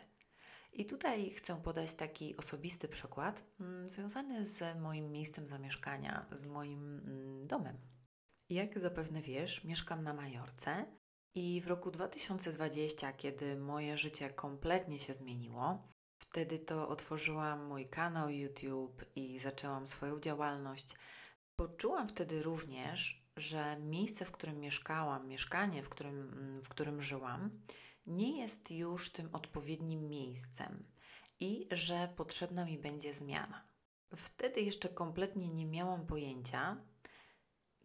I 0.73 0.85
tutaj 0.85 1.29
chcę 1.29 1.61
podać 1.61 1.93
taki 1.93 2.37
osobisty 2.37 2.87
przykład 2.87 3.43
mm, 3.59 3.89
związany 3.89 4.43
z 4.45 4.79
moim 4.79 5.11
miejscem 5.11 5.47
zamieszkania, 5.47 6.25
z 6.31 6.45
moim 6.45 6.99
mm, 6.99 7.47
domem. 7.47 7.77
Jak 8.49 8.79
zapewne 8.79 9.21
wiesz, 9.21 9.63
mieszkam 9.63 10.03
na 10.03 10.13
Majorce 10.13 10.85
i 11.35 11.61
w 11.61 11.67
roku 11.67 11.91
2020, 11.91 13.13
kiedy 13.13 13.55
moje 13.55 13.97
życie 13.97 14.29
kompletnie 14.29 14.99
się 14.99 15.13
zmieniło, 15.13 15.87
Wtedy 16.19 16.59
to 16.59 16.89
otworzyłam 16.89 17.65
mój 17.65 17.89
kanał 17.89 18.29
YouTube 18.29 19.05
i 19.15 19.39
zaczęłam 19.39 19.87
swoją 19.87 20.19
działalność. 20.19 20.95
Poczułam 21.55 22.07
wtedy 22.07 22.43
również, 22.43 23.23
że 23.37 23.77
miejsce, 23.79 24.25
w 24.25 24.31
którym 24.31 24.59
mieszkałam, 24.59 25.27
mieszkanie, 25.27 25.83
w 25.83 25.89
którym, 25.89 26.61
w 26.63 26.69
którym 26.69 27.01
żyłam, 27.01 27.61
nie 28.07 28.39
jest 28.39 28.71
już 28.71 29.11
tym 29.11 29.29
odpowiednim 29.33 30.09
miejscem 30.09 30.85
i 31.39 31.67
że 31.71 32.13
potrzebna 32.15 32.65
mi 32.65 32.77
będzie 32.77 33.13
zmiana. 33.13 33.63
Wtedy 34.15 34.61
jeszcze 34.61 34.89
kompletnie 34.89 35.49
nie 35.49 35.65
miałam 35.65 36.05
pojęcia, 36.05 36.77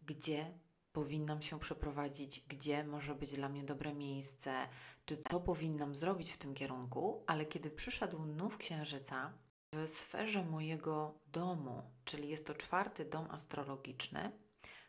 gdzie 0.03 0.59
powinnam 0.91 1.41
się 1.41 1.59
przeprowadzić, 1.59 2.45
gdzie 2.47 2.83
może 2.83 3.15
być 3.15 3.35
dla 3.35 3.49
mnie 3.49 3.63
dobre 3.63 3.93
miejsce, 3.93 4.67
czy 5.05 5.17
co 5.17 5.39
powinnam 5.39 5.95
zrobić 5.95 6.31
w 6.31 6.37
tym 6.37 6.53
kierunku, 6.53 7.23
ale 7.27 7.45
kiedy 7.45 7.71
przyszedł 7.71 8.25
nów 8.25 8.57
księżyca 8.57 9.33
w 9.73 9.89
sferze 9.89 10.45
mojego 10.45 11.19
domu, 11.27 11.83
czyli 12.05 12.29
jest 12.29 12.47
to 12.47 12.53
czwarty 12.53 13.05
dom 13.05 13.27
astrologiczny, 13.31 14.31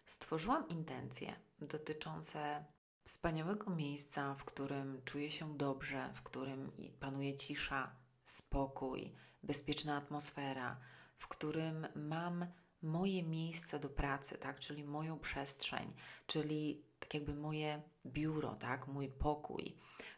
stworzyłam 0.05 0.69
intencje 0.69 1.37
dotyczące 1.59 2.65
wspaniałego 3.05 3.71
miejsca, 3.71 4.35
w 4.35 4.45
którym 4.45 5.03
czuję 5.05 5.31
się 5.31 5.57
dobrze, 5.57 6.11
w 6.15 6.23
którym 6.23 6.73
panuje 7.01 7.37
cisza, 7.37 7.97
spokój, 8.25 9.15
bezpieczna 9.43 9.97
atmosfera, 9.97 10.81
w 11.19 11.29
którym 11.29 11.87
mam 11.95 12.47
moje 12.83 13.23
miejsce 13.23 13.79
do 13.79 13.89
pracy, 13.89 14.39
tak, 14.39 14.61
czyli 14.61 14.85
moją 14.85 15.19
przestrzeń, 15.19 15.95
czyli 16.27 16.85
tak 16.99 17.15
jakby 17.15 17.35
moje 17.35 17.83
biuro, 18.07 18.55
tak, 18.55 18.87
mój 18.87 19.09
pokój, 19.09 19.77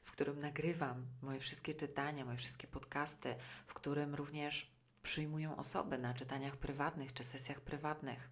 w 0.09 0.13
którym 0.13 0.41
nagrywam 0.41 1.07
moje 1.23 1.41
wszystkie 1.41 1.75
czytania, 1.75 2.25
moje 2.25 2.37
wszystkie 2.37 2.67
podcasty, 2.67 3.35
w 3.67 3.75
którym 3.75 4.15
również 4.15 4.71
przyjmują 5.03 5.57
osoby 5.57 5.99
na 5.99 6.15
czytaniach 6.15 6.57
prywatnych 6.57 7.13
czy 7.13 7.25
sesjach 7.25 7.61
prywatnych. 7.61 8.31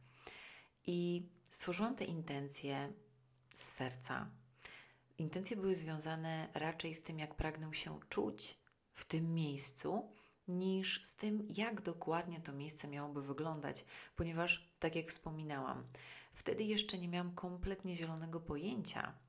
I 0.87 1.29
stworzyłam 1.45 1.97
te 1.97 2.05
intencje 2.05 2.93
z 3.55 3.63
serca. 3.63 4.31
Intencje 5.19 5.57
były 5.57 5.75
związane 5.75 6.49
raczej 6.55 6.95
z 6.95 7.03
tym, 7.03 7.19
jak 7.19 7.35
pragnę 7.35 7.75
się 7.75 8.01
czuć 8.09 8.59
w 8.93 9.05
tym 9.05 9.35
miejscu, 9.35 10.13
niż 10.49 11.05
z 11.05 11.17
tym, 11.17 11.49
jak 11.57 11.81
dokładnie 11.81 12.41
to 12.41 12.53
miejsce 12.53 12.89
miałoby 12.89 13.23
wyglądać, 13.23 13.85
ponieważ, 14.17 14.71
tak 14.79 14.97
jak 14.97 15.09
wspominałam, 15.09 15.85
wtedy 16.33 16.65
jeszcze 16.65 16.99
nie 16.99 17.09
miałam 17.09 17.35
kompletnie 17.35 17.97
zielonego 17.97 18.41
pojęcia, 18.41 19.26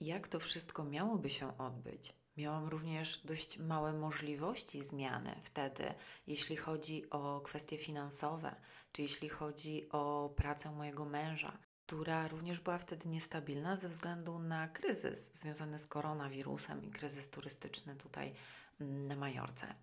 jak 0.00 0.28
to 0.28 0.40
wszystko 0.40 0.84
miałoby 0.84 1.30
się 1.30 1.58
odbyć. 1.58 2.12
Miałam 2.36 2.68
również 2.68 3.20
dość 3.24 3.58
małe 3.58 3.92
możliwości 3.92 4.84
zmiany 4.84 5.36
wtedy, 5.42 5.94
jeśli 6.26 6.56
chodzi 6.56 7.10
o 7.10 7.40
kwestie 7.40 7.78
finansowe, 7.78 8.56
czy 8.92 9.02
jeśli 9.02 9.28
chodzi 9.28 9.88
o 9.88 10.34
pracę 10.36 10.72
mojego 10.72 11.04
męża, 11.04 11.58
która 11.86 12.28
również 12.28 12.60
była 12.60 12.78
wtedy 12.78 13.08
niestabilna 13.08 13.76
ze 13.76 13.88
względu 13.88 14.38
na 14.38 14.68
kryzys 14.68 15.30
związany 15.34 15.78
z 15.78 15.86
koronawirusem 15.86 16.84
i 16.84 16.90
kryzys 16.90 17.30
turystyczny 17.30 17.96
tutaj 17.96 18.34
na 18.80 19.16
Majorce. 19.16 19.74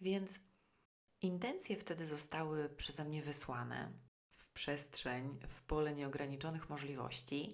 Więc 0.00 0.40
intencje 1.22 1.76
wtedy 1.76 2.06
zostały 2.06 2.68
przeze 2.68 3.04
mnie 3.04 3.22
wysłane 3.22 3.92
w 4.34 4.46
przestrzeń, 4.48 5.38
w 5.48 5.62
pole 5.62 5.94
nieograniczonych 5.94 6.70
możliwości. 6.70 7.52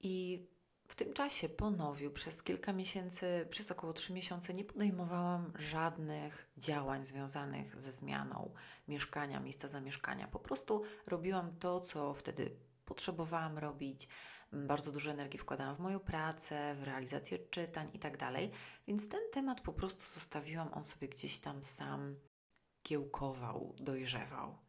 I 0.00 0.46
w 0.88 0.94
tym 0.94 1.12
czasie 1.12 1.48
po 1.48 1.70
nowiu 1.70 2.10
przez 2.10 2.42
kilka 2.42 2.72
miesięcy, 2.72 3.46
przez 3.50 3.70
około 3.70 3.92
trzy 3.92 4.12
miesiące 4.12 4.54
nie 4.54 4.64
podejmowałam 4.64 5.52
żadnych 5.58 6.50
działań 6.56 7.04
związanych 7.04 7.80
ze 7.80 7.92
zmianą 7.92 8.54
mieszkania, 8.88 9.40
miejsca 9.40 9.68
zamieszkania. 9.68 10.28
Po 10.28 10.38
prostu 10.38 10.82
robiłam 11.06 11.56
to, 11.58 11.80
co 11.80 12.14
wtedy 12.14 12.56
potrzebowałam 12.84 13.58
robić. 13.58 14.08
Bardzo 14.52 14.92
dużo 14.92 15.10
energii 15.10 15.38
wkładałam 15.38 15.76
w 15.76 15.80
moją 15.80 16.00
pracę, 16.00 16.74
w 16.74 16.82
realizację 16.82 17.38
czytań 17.38 17.90
i 17.92 17.98
tak 17.98 18.16
dalej, 18.16 18.50
więc 18.86 19.08
ten 19.08 19.20
temat 19.32 19.60
po 19.60 19.72
prostu 19.72 20.14
zostawiłam, 20.14 20.72
on 20.74 20.82
sobie 20.82 21.08
gdzieś 21.08 21.38
tam 21.38 21.64
sam 21.64 22.16
kiełkował, 22.82 23.74
dojrzewał. 23.80 24.63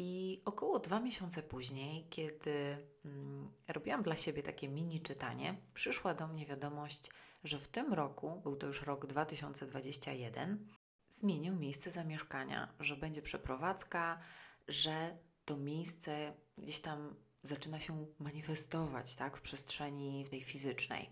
I 0.00 0.40
około 0.44 0.78
dwa 0.78 1.00
miesiące 1.00 1.42
później, 1.42 2.06
kiedy 2.10 2.86
mm, 3.04 3.50
robiłam 3.68 4.02
dla 4.02 4.16
siebie 4.16 4.42
takie 4.42 4.68
mini 4.68 5.00
czytanie, 5.00 5.56
przyszła 5.74 6.14
do 6.14 6.28
mnie 6.28 6.46
wiadomość, 6.46 7.10
że 7.44 7.58
w 7.58 7.68
tym 7.68 7.92
roku, 7.92 8.40
był 8.42 8.56
to 8.56 8.66
już 8.66 8.82
rok 8.82 9.06
2021, 9.06 10.66
zmienił 11.10 11.56
miejsce 11.56 11.90
zamieszkania, 11.90 12.74
że 12.80 12.96
będzie 12.96 13.22
przeprowadzka, 13.22 14.20
że 14.68 15.18
to 15.44 15.56
miejsce 15.56 16.34
gdzieś 16.58 16.80
tam 16.80 17.14
zaczyna 17.42 17.80
się 17.80 18.06
manifestować 18.18 19.16
tak, 19.16 19.36
w 19.36 19.40
przestrzeni 19.40 20.24
tej 20.30 20.42
fizycznej. 20.42 21.10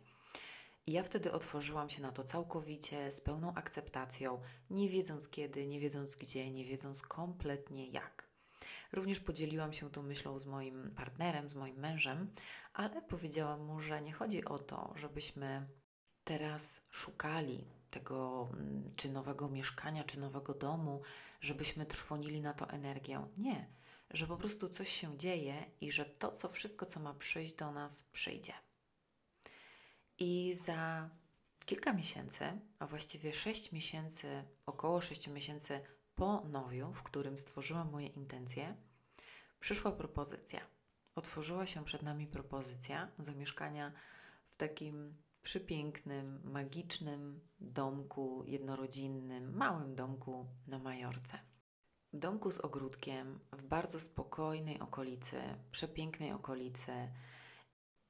I 0.87 0.93
ja 0.93 1.03
wtedy 1.03 1.33
otworzyłam 1.33 1.91
się 1.91 2.03
na 2.03 2.13
to 2.13 2.25
całkowicie, 2.25 3.13
z 3.13 3.21
pełną 3.21 3.55
akceptacją, 3.55 4.41
nie 4.71 4.89
wiedząc 4.89 5.29
kiedy, 5.29 5.67
nie 5.67 5.81
wiedząc 5.81 6.17
gdzie, 6.17 6.51
nie 6.51 6.65
wiedząc 6.65 7.03
kompletnie 7.03 7.89
jak. 7.89 8.36
Również 8.93 9.21
podzieliłam 9.21 9.73
się 9.73 9.91
tą 9.91 10.03
myślą 10.03 10.39
z 10.39 10.47
moim 10.47 10.91
partnerem, 10.97 11.51
z 11.51 11.55
moim 11.55 11.77
mężem, 11.77 12.35
ale 12.73 13.03
powiedziałam 13.03 13.65
mu, 13.65 13.81
że 13.81 14.01
nie 14.01 14.13
chodzi 14.13 14.45
o 14.45 14.59
to, 14.59 14.93
żebyśmy 14.97 15.69
teraz 16.25 16.81
szukali 16.91 17.65
tego, 17.91 18.49
mm, 18.53 18.93
czy 18.97 19.09
nowego 19.09 19.49
mieszkania, 19.49 20.05
czy 20.05 20.21
nowego 20.21 20.55
domu, 20.55 21.03
żebyśmy 21.41 21.87
trwonili 21.87 22.41
na 22.41 22.55
to 22.55 22.71
energię. 22.71 23.27
Nie 23.37 23.77
że 24.11 24.27
po 24.27 24.37
prostu 24.37 24.69
coś 24.69 24.89
się 24.89 25.19
dzieje 25.19 25.71
i 25.81 25.93
że 25.93 26.05
to, 26.05 26.31
co 26.31 26.49
wszystko, 26.49 26.87
co 26.87 27.01
ma 27.01 27.15
przyjść 27.15 27.55
do 27.55 27.73
nas, 27.73 28.03
przyjdzie. 28.03 28.53
I 30.19 30.55
za 30.55 31.11
kilka 31.65 31.93
miesięcy, 31.93 32.45
a 32.79 32.87
właściwie 32.87 33.33
sześć 33.33 33.73
miesięcy, 33.73 34.45
około 34.67 35.01
sześciu 35.01 35.31
miesięcy 35.33 35.81
po 36.17 36.41
nowiu, 36.41 36.93
w 36.93 37.03
którym 37.03 37.39
stworzyłam 37.39 37.91
moje 37.91 38.07
intencje, 38.07 38.77
przyszła 39.61 39.93
propozycja. 39.93 40.61
Otworzyła 41.15 41.67
się 41.67 41.85
przed 41.85 42.03
nami 42.03 42.27
propozycja 42.27 43.09
zamieszkania 43.19 43.93
w 44.49 44.57
takim 44.57 45.17
przepięknym, 45.43 46.41
magicznym 46.45 47.41
domku 47.61 48.45
jednorodzinnym, 48.47 49.57
małym 49.57 49.95
domku 49.95 50.47
na 50.67 50.79
Majorce 50.79 51.39
domku 52.19 52.51
z 52.51 52.61
ogródkiem, 52.61 53.41
w 53.53 53.63
bardzo 53.63 54.01
spokojnej 54.01 54.81
okolicy, 54.81 55.41
przepięknej 55.71 56.33
okolicy. 56.33 56.93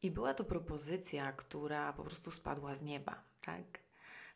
I 0.02 0.10
była 0.10 0.34
to 0.34 0.44
propozycja, 0.44 1.32
która 1.32 1.92
po 1.92 2.02
prostu 2.02 2.30
spadła 2.30 2.75
z 2.75 2.82
nieba, 2.82 3.25
tak? 3.40 3.86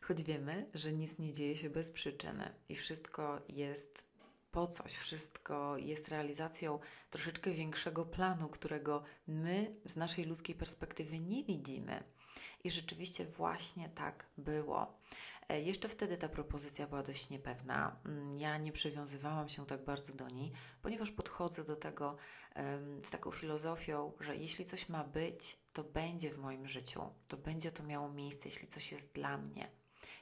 Choć 0.01 0.23
wiemy, 0.23 0.69
że 0.73 0.93
nic 0.93 1.19
nie 1.19 1.33
dzieje 1.33 1.57
się 1.57 1.69
bez 1.69 1.91
przyczyny 1.91 2.55
i 2.69 2.75
wszystko 2.75 3.41
jest 3.49 4.05
po 4.51 4.67
coś, 4.67 4.93
wszystko 4.93 5.77
jest 5.77 6.09
realizacją 6.09 6.79
troszeczkę 7.09 7.51
większego 7.51 8.05
planu, 8.05 8.49
którego 8.49 9.03
my 9.27 9.75
z 9.85 9.95
naszej 9.95 10.25
ludzkiej 10.25 10.55
perspektywy 10.55 11.19
nie 11.19 11.43
widzimy. 11.43 12.03
I 12.63 12.71
rzeczywiście 12.71 13.25
właśnie 13.25 13.89
tak 13.89 14.27
było. 14.37 14.99
E, 15.49 15.61
jeszcze 15.61 15.89
wtedy 15.89 16.17
ta 16.17 16.29
propozycja 16.29 16.87
była 16.87 17.03
dość 17.03 17.29
niepewna. 17.29 17.99
Mm, 18.05 18.39
ja 18.39 18.57
nie 18.57 18.71
przywiązywałam 18.71 19.49
się 19.49 19.65
tak 19.65 19.83
bardzo 19.83 20.13
do 20.13 20.29
niej, 20.29 20.51
ponieważ 20.81 21.11
podchodzę 21.11 21.63
do 21.63 21.75
tego 21.75 22.17
z 23.03 23.09
taką 23.09 23.31
filozofią, 23.31 24.13
że 24.19 24.35
jeśli 24.35 24.65
coś 24.65 24.89
ma 24.89 25.03
być, 25.03 25.57
to 25.73 25.83
będzie 25.83 26.29
w 26.29 26.37
moim 26.37 26.67
życiu, 26.67 27.01
to 27.27 27.37
będzie 27.37 27.71
to 27.71 27.83
miało 27.83 28.11
miejsce, 28.11 28.49
jeśli 28.49 28.67
coś 28.67 28.91
jest 28.91 29.11
dla 29.11 29.37
mnie. 29.37 29.80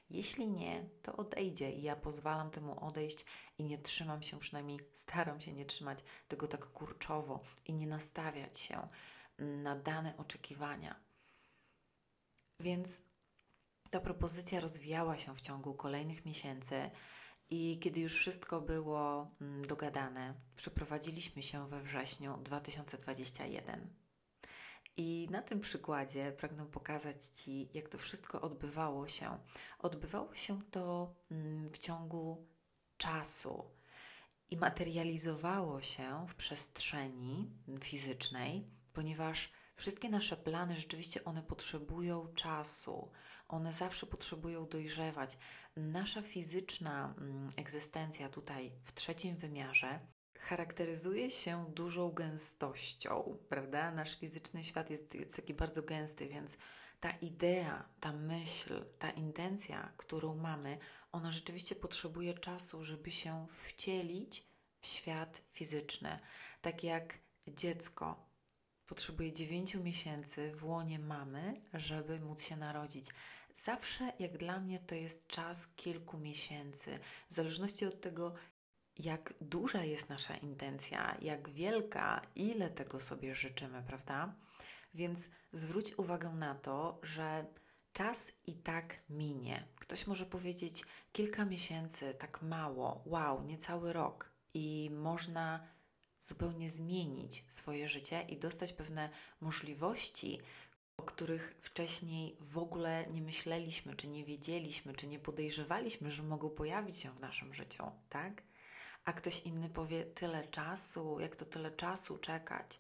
Jeśli 0.10 0.48
nie, 0.48 0.89
to 1.02 1.15
odejdzie 1.15 1.72
i 1.72 1.82
ja 1.82 1.95
pozwalam 1.95 2.52
temu 2.52 2.86
odejść 2.86 3.26
i 3.58 3.63
nie 3.63 3.78
trzymam 3.78 4.24
się, 4.24 4.39
przynajmniej 4.39 4.80
staram 4.93 5.41
się 5.41 5.54
nie 5.54 5.65
trzymać 5.65 6.00
tego 6.28 6.48
tak 6.48 6.65
kurczowo 6.65 7.43
i 7.65 7.74
nie 7.74 7.88
nastawiać 7.88 8.60
się 8.60 8.88
na 9.38 9.76
dane 9.76 10.17
oczekiwania. 10.17 11.00
Więc 12.60 13.04
ta 13.89 14.00
propozycja 14.00 14.60
rozwijała 14.60 15.17
się 15.17 15.36
w 15.36 15.41
ciągu 15.41 15.74
kolejnych 15.74 16.26
miesięcy. 16.26 16.91
I 17.50 17.80
kiedy 17.80 18.00
już 18.00 18.15
wszystko 18.15 18.62
było 18.62 19.32
mm, 19.41 19.67
dogadane, 19.67 20.34
przeprowadziliśmy 20.56 21.43
się 21.43 21.69
we 21.69 21.82
wrześniu 21.82 22.38
2021. 22.38 24.09
I 25.01 25.27
na 25.31 25.41
tym 25.41 25.59
przykładzie 25.59 26.31
pragnę 26.31 26.65
pokazać 26.65 27.15
Ci, 27.15 27.69
jak 27.73 27.89
to 27.89 27.97
wszystko 27.97 28.41
odbywało 28.41 29.07
się. 29.07 29.38
Odbywało 29.79 30.35
się 30.35 30.62
to 30.71 31.15
mm, 31.31 31.69
w 31.69 31.77
ciągu 31.77 32.47
czasu 32.97 33.71
i 34.49 34.57
materializowało 34.57 35.81
się 35.81 36.25
w 36.27 36.35
przestrzeni 36.35 37.51
fizycznej, 37.81 38.67
ponieważ 38.93 39.49
Wszystkie 39.75 40.09
nasze 40.09 40.38
plany 40.38 40.75
rzeczywiście 40.75 41.23
one 41.23 41.43
potrzebują 41.43 42.27
czasu, 42.35 43.12
one 43.47 43.73
zawsze 43.73 44.05
potrzebują 44.05 44.67
dojrzewać. 44.67 45.38
Nasza 45.75 46.21
fizyczna 46.21 47.13
mm, 47.17 47.49
egzystencja 47.57 48.29
tutaj 48.29 48.71
w 48.83 48.93
trzecim 48.93 49.35
wymiarze 49.35 49.99
charakteryzuje 50.39 51.32
się 51.32 51.71
dużą 51.75 52.12
gęstością, 52.12 53.38
prawda? 53.49 53.91
Nasz 53.91 54.19
fizyczny 54.19 54.63
świat 54.63 54.89
jest, 54.89 55.15
jest 55.15 55.36
taki 55.36 55.54
bardzo 55.54 55.84
gęsty, 55.84 56.28
więc 56.28 56.58
ta 56.99 57.12
idea, 57.12 57.89
ta 57.99 58.13
myśl, 58.13 58.86
ta 58.99 59.12
intencja, 59.12 59.93
którą 59.97 60.36
mamy, 60.36 60.78
ona 61.12 61.32
rzeczywiście 61.32 61.75
potrzebuje 61.75 62.34
czasu, 62.34 62.84
żeby 62.84 63.12
się 63.12 63.47
wcielić 63.52 64.47
w 64.80 64.88
świat 64.88 65.41
fizyczny. 65.52 66.19
Tak 66.62 66.84
jak 66.84 67.19
dziecko 67.47 68.30
potrzebuje 68.86 69.34
9 69.34 69.75
miesięcy 69.75 70.52
w 70.56 70.65
łonie 70.65 70.99
mamy, 70.99 71.62
żeby 71.73 72.19
móc 72.19 72.43
się 72.43 72.58
narodzić. 72.58 73.06
Zawsze, 73.56 74.13
jak 74.19 74.38
dla 74.38 74.60
mnie, 74.60 74.80
to 74.80 74.95
jest 74.95 75.28
czas 75.28 75.67
kilku 75.67 76.17
miesięcy, 76.17 76.99
w 77.30 77.34
zależności 77.34 77.86
od 77.86 78.02
tego, 78.02 78.34
jak 78.99 79.33
duża 79.41 79.83
jest 79.83 80.09
nasza 80.09 80.35
intencja, 80.35 81.17
jak 81.21 81.49
wielka, 81.49 82.21
ile 82.35 82.69
tego 82.69 82.99
sobie 82.99 83.35
życzymy, 83.35 83.83
prawda? 83.88 84.35
Więc 84.93 85.29
zwróć 85.51 85.93
uwagę 85.97 86.29
na 86.29 86.55
to, 86.55 86.99
że 87.03 87.45
czas 87.93 88.31
i 88.47 88.53
tak 88.53 88.95
minie. 89.09 89.67
Ktoś 89.79 90.07
może 90.07 90.25
powiedzieć 90.25 90.83
kilka 91.12 91.45
miesięcy, 91.45 92.13
tak 92.13 92.41
mało, 92.41 93.03
wow, 93.05 93.43
niecały 93.43 93.93
rok. 93.93 94.31
I 94.53 94.89
można 94.93 95.67
zupełnie 96.17 96.69
zmienić 96.69 97.43
swoje 97.47 97.89
życie 97.89 98.21
i 98.21 98.38
dostać 98.38 98.73
pewne 98.73 99.09
możliwości, 99.41 100.39
o 100.97 101.03
których 101.03 101.55
wcześniej 101.62 102.38
w 102.39 102.57
ogóle 102.57 103.05
nie 103.13 103.21
myśleliśmy, 103.21 103.95
czy 103.95 104.07
nie 104.07 104.25
wiedzieliśmy, 104.25 104.93
czy 104.93 105.07
nie 105.07 105.19
podejrzewaliśmy, 105.19 106.12
że 106.12 106.23
mogą 106.23 106.49
pojawić 106.49 106.97
się 106.97 107.12
w 107.12 107.19
naszym 107.19 107.53
życiu, 107.53 107.83
tak? 108.09 108.48
A 109.10 109.13
ktoś 109.13 109.41
inny 109.41 109.69
powie 109.69 110.06
tyle 110.06 110.48
czasu, 110.48 111.19
jak 111.19 111.36
to 111.36 111.45
tyle 111.45 111.72
czasu 111.72 112.17
czekać. 112.17 112.80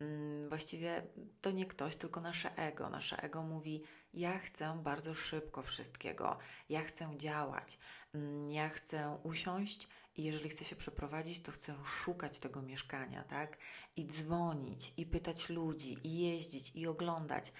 Mm, 0.00 0.48
właściwie 0.48 1.06
to 1.40 1.50
nie 1.50 1.66
ktoś, 1.66 1.96
tylko 1.96 2.20
nasze 2.20 2.56
ego. 2.56 2.90
Nasze 2.90 3.22
ego 3.22 3.42
mówi: 3.42 3.82
Ja 4.14 4.38
chcę 4.38 4.80
bardzo 4.82 5.14
szybko 5.14 5.62
wszystkiego, 5.62 6.38
ja 6.68 6.82
chcę 6.82 7.18
działać, 7.18 7.78
mm, 8.14 8.52
ja 8.52 8.68
chcę 8.68 9.18
usiąść 9.22 9.88
i 10.16 10.22
jeżeli 10.24 10.48
chcę 10.48 10.64
się 10.64 10.76
przeprowadzić, 10.76 11.42
to 11.42 11.52
chcę 11.52 11.74
szukać 11.84 12.38
tego 12.38 12.62
mieszkania, 12.62 13.24
tak? 13.24 13.58
I 13.96 14.06
dzwonić, 14.06 14.92
i 14.96 15.06
pytać 15.06 15.50
ludzi, 15.50 15.96
i 16.04 16.18
jeździć, 16.18 16.72
i 16.74 16.86
oglądać. 16.86 17.52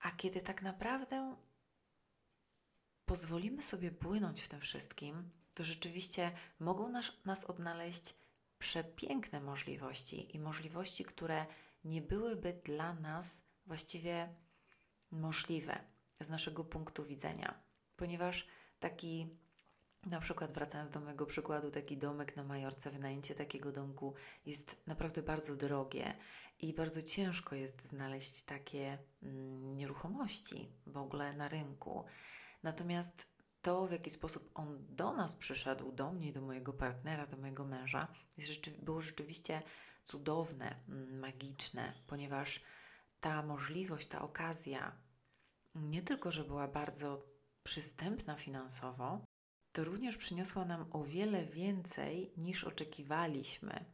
A 0.00 0.10
kiedy 0.10 0.40
tak 0.40 0.62
naprawdę 0.62 1.36
pozwolimy 3.04 3.62
sobie 3.62 3.90
płynąć 3.90 4.40
w 4.40 4.48
tym 4.48 4.60
wszystkim, 4.60 5.41
to 5.54 5.64
rzeczywiście 5.64 6.32
mogą 6.60 6.88
nas, 6.88 7.12
nas 7.24 7.44
odnaleźć 7.44 8.14
przepiękne 8.58 9.40
możliwości 9.40 10.36
i 10.36 10.38
możliwości, 10.38 11.04
które 11.04 11.46
nie 11.84 12.02
byłyby 12.02 12.60
dla 12.64 12.94
nas 12.94 13.42
właściwie 13.66 14.34
możliwe 15.10 15.84
z 16.20 16.28
naszego 16.28 16.64
punktu 16.64 17.04
widzenia, 17.04 17.62
ponieważ 17.96 18.46
taki 18.78 19.42
na 20.06 20.20
przykład, 20.20 20.52
wracając 20.52 20.90
do 20.90 21.00
mojego 21.00 21.26
przykładu, 21.26 21.70
taki 21.70 21.96
domek 21.96 22.36
na 22.36 22.44
Majorce, 22.44 22.90
wynajęcie 22.90 23.34
takiego 23.34 23.72
domku 23.72 24.14
jest 24.46 24.86
naprawdę 24.86 25.22
bardzo 25.22 25.56
drogie 25.56 26.14
i 26.58 26.74
bardzo 26.74 27.02
ciężko 27.02 27.54
jest 27.54 27.84
znaleźć 27.84 28.42
takie 28.42 28.98
mm, 29.22 29.76
nieruchomości 29.76 30.72
w 30.86 30.96
ogóle 30.96 31.32
na 31.32 31.48
rynku. 31.48 32.04
Natomiast 32.62 33.26
to, 33.62 33.86
w 33.86 33.92
jaki 33.92 34.10
sposób 34.10 34.50
on 34.54 34.86
do 34.88 35.12
nas 35.12 35.36
przyszedł, 35.36 35.92
do 35.92 36.12
mnie, 36.12 36.32
do 36.32 36.40
mojego 36.40 36.72
partnera, 36.72 37.26
do 37.26 37.36
mojego 37.36 37.64
męża, 37.64 38.08
było 38.82 39.00
rzeczywiście 39.00 39.62
cudowne, 40.04 40.84
mm, 40.88 41.18
magiczne, 41.18 41.92
ponieważ 42.06 42.60
ta 43.20 43.42
możliwość, 43.42 44.08
ta 44.08 44.22
okazja 44.22 44.96
nie 45.74 46.02
tylko, 46.02 46.32
że 46.32 46.44
była 46.44 46.68
bardzo 46.68 47.26
przystępna 47.62 48.36
finansowo, 48.36 49.24
to 49.72 49.84
również 49.84 50.16
przyniosła 50.16 50.64
nam 50.64 50.86
o 50.90 51.04
wiele 51.04 51.46
więcej 51.46 52.32
niż 52.36 52.64
oczekiwaliśmy. 52.64 53.84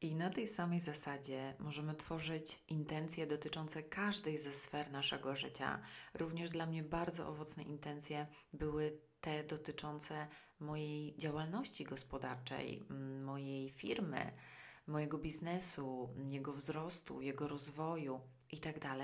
I 0.00 0.14
na 0.14 0.30
tej 0.30 0.48
samej 0.48 0.80
zasadzie 0.80 1.54
możemy 1.58 1.94
tworzyć 1.94 2.64
intencje 2.68 3.26
dotyczące 3.26 3.82
każdej 3.82 4.38
ze 4.38 4.52
sfer 4.52 4.90
naszego 4.90 5.36
życia. 5.36 5.82
Również 6.14 6.50
dla 6.50 6.66
mnie 6.66 6.82
bardzo 6.82 7.28
owocne 7.28 7.62
intencje 7.62 8.26
były 8.52 9.00
te 9.20 9.44
dotyczące 9.44 10.28
mojej 10.60 11.16
działalności 11.16 11.84
gospodarczej, 11.84 12.86
mm, 12.90 13.24
mojej 13.24 13.70
firmy, 13.70 14.32
mojego 14.86 15.18
biznesu, 15.18 16.14
jego 16.30 16.52
wzrostu, 16.52 17.20
jego 17.20 17.48
rozwoju 17.48 18.20
itd. 18.52 18.80
Tak 18.80 18.98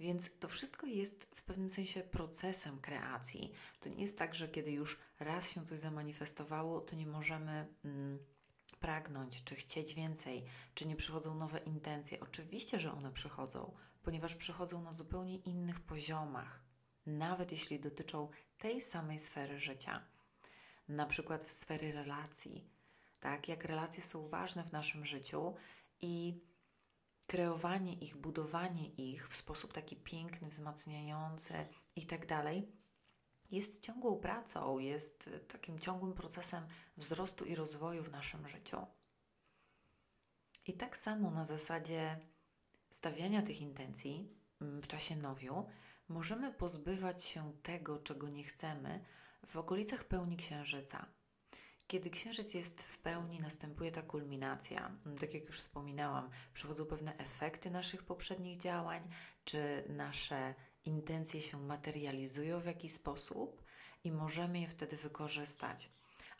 Więc 0.00 0.30
to 0.40 0.48
wszystko 0.48 0.86
jest 0.86 1.30
w 1.34 1.42
pewnym 1.42 1.70
sensie 1.70 2.00
procesem 2.02 2.80
kreacji. 2.80 3.52
To 3.80 3.88
nie 3.88 4.00
jest 4.00 4.18
tak, 4.18 4.34
że 4.34 4.48
kiedy 4.48 4.70
już 4.70 4.98
raz 5.20 5.50
się 5.52 5.64
coś 5.64 5.78
zamanifestowało, 5.78 6.80
to 6.80 6.96
nie 6.96 7.06
możemy. 7.06 7.66
Mm, 7.84 8.18
pragnąć, 8.80 9.44
czy 9.44 9.54
chcieć 9.54 9.94
więcej, 9.94 10.44
czy 10.74 10.88
nie 10.88 10.96
przychodzą 10.96 11.34
nowe 11.34 11.58
intencje. 11.58 12.20
Oczywiście, 12.20 12.78
że 12.78 12.92
one 12.92 13.12
przychodzą, 13.12 13.74
ponieważ 14.02 14.34
przychodzą 14.34 14.82
na 14.82 14.92
zupełnie 14.92 15.36
innych 15.36 15.80
poziomach, 15.80 16.67
nawet 17.08 17.52
jeśli 17.52 17.80
dotyczą 17.80 18.28
tej 18.58 18.80
samej 18.80 19.18
sfery 19.18 19.58
życia, 19.58 20.04
na 20.88 21.06
przykład 21.06 21.44
w 21.44 21.50
sfery 21.50 21.92
relacji. 21.92 22.70
Tak, 23.20 23.48
jak 23.48 23.64
relacje 23.64 24.02
są 24.02 24.28
ważne 24.28 24.64
w 24.64 24.72
naszym 24.72 25.04
życiu 25.04 25.54
i 26.00 26.40
kreowanie 27.26 27.92
ich, 27.92 28.16
budowanie 28.16 28.86
ich 28.86 29.28
w 29.28 29.36
sposób 29.36 29.72
taki 29.72 29.96
piękny, 29.96 30.48
wzmacniający 30.48 31.54
i 31.96 32.06
tak 32.06 32.26
dalej, 32.26 32.72
jest 33.50 33.82
ciągłą 33.82 34.16
pracą, 34.16 34.78
jest 34.78 35.30
takim 35.48 35.78
ciągłym 35.78 36.14
procesem 36.14 36.66
wzrostu 36.96 37.44
i 37.44 37.54
rozwoju 37.54 38.02
w 38.02 38.10
naszym 38.10 38.48
życiu. 38.48 38.86
I 40.66 40.72
tak 40.72 40.96
samo 40.96 41.30
na 41.30 41.44
zasadzie 41.44 42.18
stawiania 42.90 43.42
tych 43.42 43.60
intencji 43.60 44.28
mm, 44.60 44.82
w 44.82 44.86
czasie 44.86 45.16
nowiu 45.16 45.66
możemy 46.08 46.52
pozbywać 46.52 47.24
się 47.24 47.52
tego, 47.62 47.98
czego 47.98 48.28
nie 48.28 48.44
chcemy 48.44 49.04
w 49.46 49.56
okolicach 49.56 50.04
pełni 50.04 50.36
księżyca. 50.36 51.06
Kiedy 51.86 52.10
księżyc 52.10 52.54
jest 52.54 52.82
w 52.82 52.98
pełni, 52.98 53.40
następuje 53.40 53.90
ta 53.90 54.02
kulminacja. 54.02 54.90
Tak 55.20 55.34
jak 55.34 55.44
już 55.44 55.58
wspominałam, 55.58 56.30
przychodzą 56.54 56.86
pewne 56.86 57.16
efekty 57.16 57.70
naszych 57.70 58.02
poprzednich 58.02 58.56
działań, 58.56 59.08
czy 59.44 59.84
nasze 59.88 60.54
intencje 60.84 61.40
się 61.40 61.60
materializują 61.60 62.60
w 62.60 62.66
jakiś 62.66 62.92
sposób 62.92 63.62
i 64.04 64.12
możemy 64.12 64.60
je 64.60 64.68
wtedy 64.68 64.96
wykorzystać. 64.96 65.90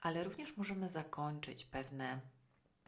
Ale 0.01 0.25
również 0.25 0.57
możemy 0.57 0.89
zakończyć 0.89 1.65
pewne 1.65 2.21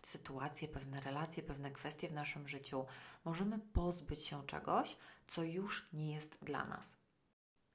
sytuacje, 0.07 0.69
pewne 0.69 1.01
relacje, 1.01 1.43
pewne 1.43 1.71
kwestie 1.71 2.09
w 2.09 2.13
naszym 2.13 2.49
życiu. 2.49 2.87
Możemy 3.25 3.59
pozbyć 3.59 4.25
się 4.25 4.47
czegoś, 4.47 4.97
co 5.27 5.43
już 5.43 5.87
nie 5.93 6.13
jest 6.13 6.45
dla 6.45 6.65
nas. 6.65 6.97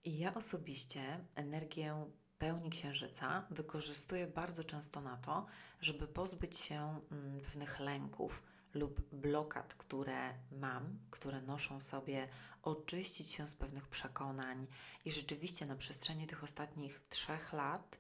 I 0.04 0.18
ja 0.18 0.34
osobiście 0.34 1.26
energię 1.36 2.06
pełni 2.38 2.70
księżyca 2.70 3.48
wykorzystuję 3.50 4.28
bardzo 4.28 4.64
często 4.64 5.02
na 5.02 5.18
to, 5.18 5.46
żeby 5.82 6.08
pozbyć 6.08 6.58
się 6.58 7.02
mm, 7.12 7.42
pewnych 7.42 7.80
lęków 7.80 8.44
lub 8.74 9.02
blokad, 9.12 9.74
które 9.74 10.34
mam, 10.52 11.00
które 11.12 11.42
noszą 11.42 11.80
sobie, 11.80 12.28
oczyścić 12.64 13.32
się 13.32 13.48
z 13.48 13.56
pewnych 13.56 13.88
przekonań. 13.88 14.68
I 15.06 15.12
rzeczywiście 15.12 15.66
na 15.66 15.76
przestrzeni 15.76 16.28
tych 16.28 16.44
ostatnich 16.44 17.02
trzech 17.10 17.54
lat 17.54 18.00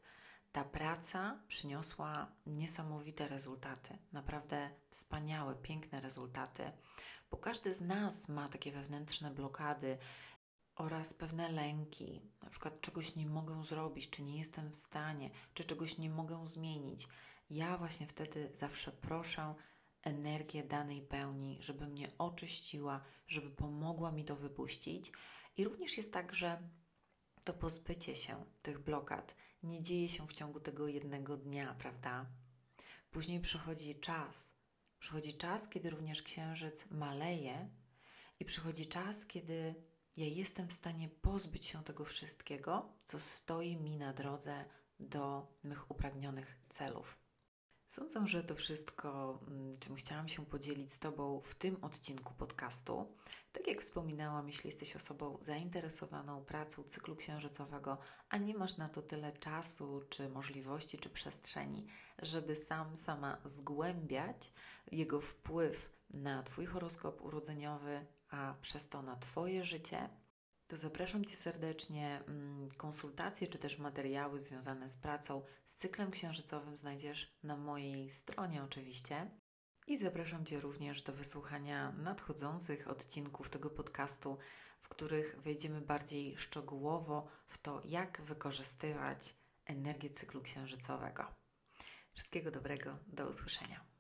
ta 0.56 0.63
praca 0.63 1.39
przyniosła 1.48 2.32
niesamowite 2.46 3.28
rezultaty, 3.28 3.98
naprawdę 4.12 4.70
wspaniałe, 4.89 5.56
piękne 5.56 6.02
rezultaty, 6.02 6.72
bo 7.32 7.38
każdy 7.38 7.74
z 7.74 7.82
nas 7.82 8.30
ma 8.30 8.48
takie 8.48 8.72
wewnętrzne 8.72 9.32
blokady 9.32 9.98
oraz 10.76 11.13
pewne 11.13 11.52
lęki, 11.52 12.22
na 12.44 12.50
przykład 12.50 12.82
czegoś 12.82 13.15
nie 13.15 13.26
mogę 13.26 13.63
zrobić, 13.63 14.10
czy 14.10 14.24
nie 14.24 14.38
jestem 14.38 14.72
w 14.72 14.76
stanie, 14.76 15.30
czy 15.54 15.63
czegoś 15.63 15.98
nie 15.98 16.10
mogę 16.10 16.48
zmienić. 16.48 17.08
Ja 17.50 17.78
właśnie 17.78 18.08
wtedy 18.08 18.50
zawsze 18.54 18.91
proszę 18.91 19.56
energię 20.02 20.63
danej 20.63 21.02
pełni, 21.02 21.58
żeby 21.60 21.88
mnie 21.88 22.08
oczyściła, 22.18 23.02
żeby 23.28 23.50
pomogła 23.50 24.12
mi 24.12 24.26
to 24.26 24.36
wypuścić. 24.36 25.12
I 25.58 25.63
również 25.63 25.98
jest 25.98 26.13
tak, 26.13 26.34
że 26.34 26.70
to 27.44 27.54
pozbycie 27.54 28.15
się 28.15 28.46
tych 28.62 28.80
blokad 28.80 29.36
nie 29.65 29.82
dzieje 29.82 30.10
się 30.10 30.28
w 30.28 30.34
ciągu 30.34 30.60
tego 30.60 30.88
jednego 30.88 31.38
dnia, 31.38 31.75
prawda? 31.80 32.25
Później 33.12 33.39
przychodzi 33.39 33.99
czas. 33.99 34.56
Przychodzi 34.99 35.34
czas, 35.34 35.69
kiedy 35.69 35.89
również 35.89 36.21
księżyc 36.21 36.91
maleje, 36.91 37.69
i 38.39 38.45
przychodzi 38.45 38.86
czas, 38.86 39.25
kiedy 39.25 39.75
ja 40.17 40.25
jestem 40.25 40.67
w 40.67 40.73
stanie 40.73 41.10
pozbyć 41.10 41.65
się 41.65 41.84
tego 41.84 42.06
wszystkiego, 42.06 42.93
co 43.04 43.19
stoi 43.19 43.78
mi 43.78 43.97
na 43.97 44.13
drodze 44.13 44.65
do 44.99 45.47
mych 45.63 45.91
upragnionych 45.91 46.60
celów. 46.69 47.17
Sądzę, 47.95 48.27
że 48.27 48.43
to 48.43 48.55
wszystko, 48.55 49.39
mm, 49.47 49.77
czym 49.77 49.95
chciałam 49.95 50.27
się 50.27 50.45
podzielić 50.45 50.91
z 50.91 50.99
Tobą 50.99 51.41
w 51.41 51.55
tym 51.55 51.84
odcinku 51.84 52.34
podcastu. 52.34 53.15
Tak 53.51 53.67
jak 53.67 53.81
wspominałam, 53.81 54.47
jeśli 54.47 54.67
jesteś 54.67 54.95
osobą 54.95 55.38
zainteresowaną 55.41 56.45
pracą 56.45 56.84
cyklu 56.84 57.15
księżycowego, 57.15 57.97
a 58.29 58.38
nie 58.38 58.53
masz 58.55 58.77
na 58.77 58.89
to 58.89 59.01
tyle 59.01 59.31
czasu, 59.31 60.01
czy 60.10 60.29
możliwości, 60.29 60.97
czy 60.97 61.10
przestrzeni, 61.10 61.88
żeby 62.21 62.55
sam, 62.55 62.97
sama 62.97 63.41
zgłębiać 63.43 64.53
jego 64.91 65.21
wpływ 65.21 65.89
na 66.10 66.43
Twój 66.43 66.65
horoskop 66.65 67.21
urodzeniowy, 67.21 68.05
a 68.29 68.55
przez 68.62 68.89
to 68.89 69.01
na 69.01 69.15
Twoje 69.15 69.63
życie, 69.63 70.10
to 70.67 70.78
zapraszam 70.78 71.25
Cię 71.25 71.36
serdecznie. 71.36 72.23
Mm, 72.28 72.69
konsultacje 72.78 73.47
czy 73.47 73.58
też 73.58 73.78
materiały 73.78 74.39
związane 74.39 74.89
z 74.89 74.97
pracą 74.97 75.41
z 75.65 75.75
cyklem 75.75 76.12
księżycowym 76.12 76.78
znajdziesz 76.78 77.38
na 77.43 77.58
mojej 77.58 78.10
stronie 78.10 78.63
oczywiście. 78.63 79.32
I 79.88 79.97
zapraszam 79.97 80.45
Cię 80.45 80.60
również 80.60 81.01
do 81.01 81.13
wysłuchania 81.13 81.91
nadchodzących 81.91 82.88
odcinków 82.88 83.49
tego 83.49 83.69
podcastu, 83.69 84.38
w 84.82 84.89
których 84.89 85.36
wejdziemy 85.41 85.82
bardziej 85.82 86.38
szczegółowo 86.38 87.28
w 87.47 87.58
to, 87.58 87.82
jak 87.86 88.21
wykorzystywać 88.21 89.36
energię 89.65 90.10
cyklu 90.10 90.41
księżycowego. 90.41 91.25
Wszystkiego 92.13 92.51
dobrego, 92.51 92.99
do 93.08 93.28
usłyszenia. 93.28 93.94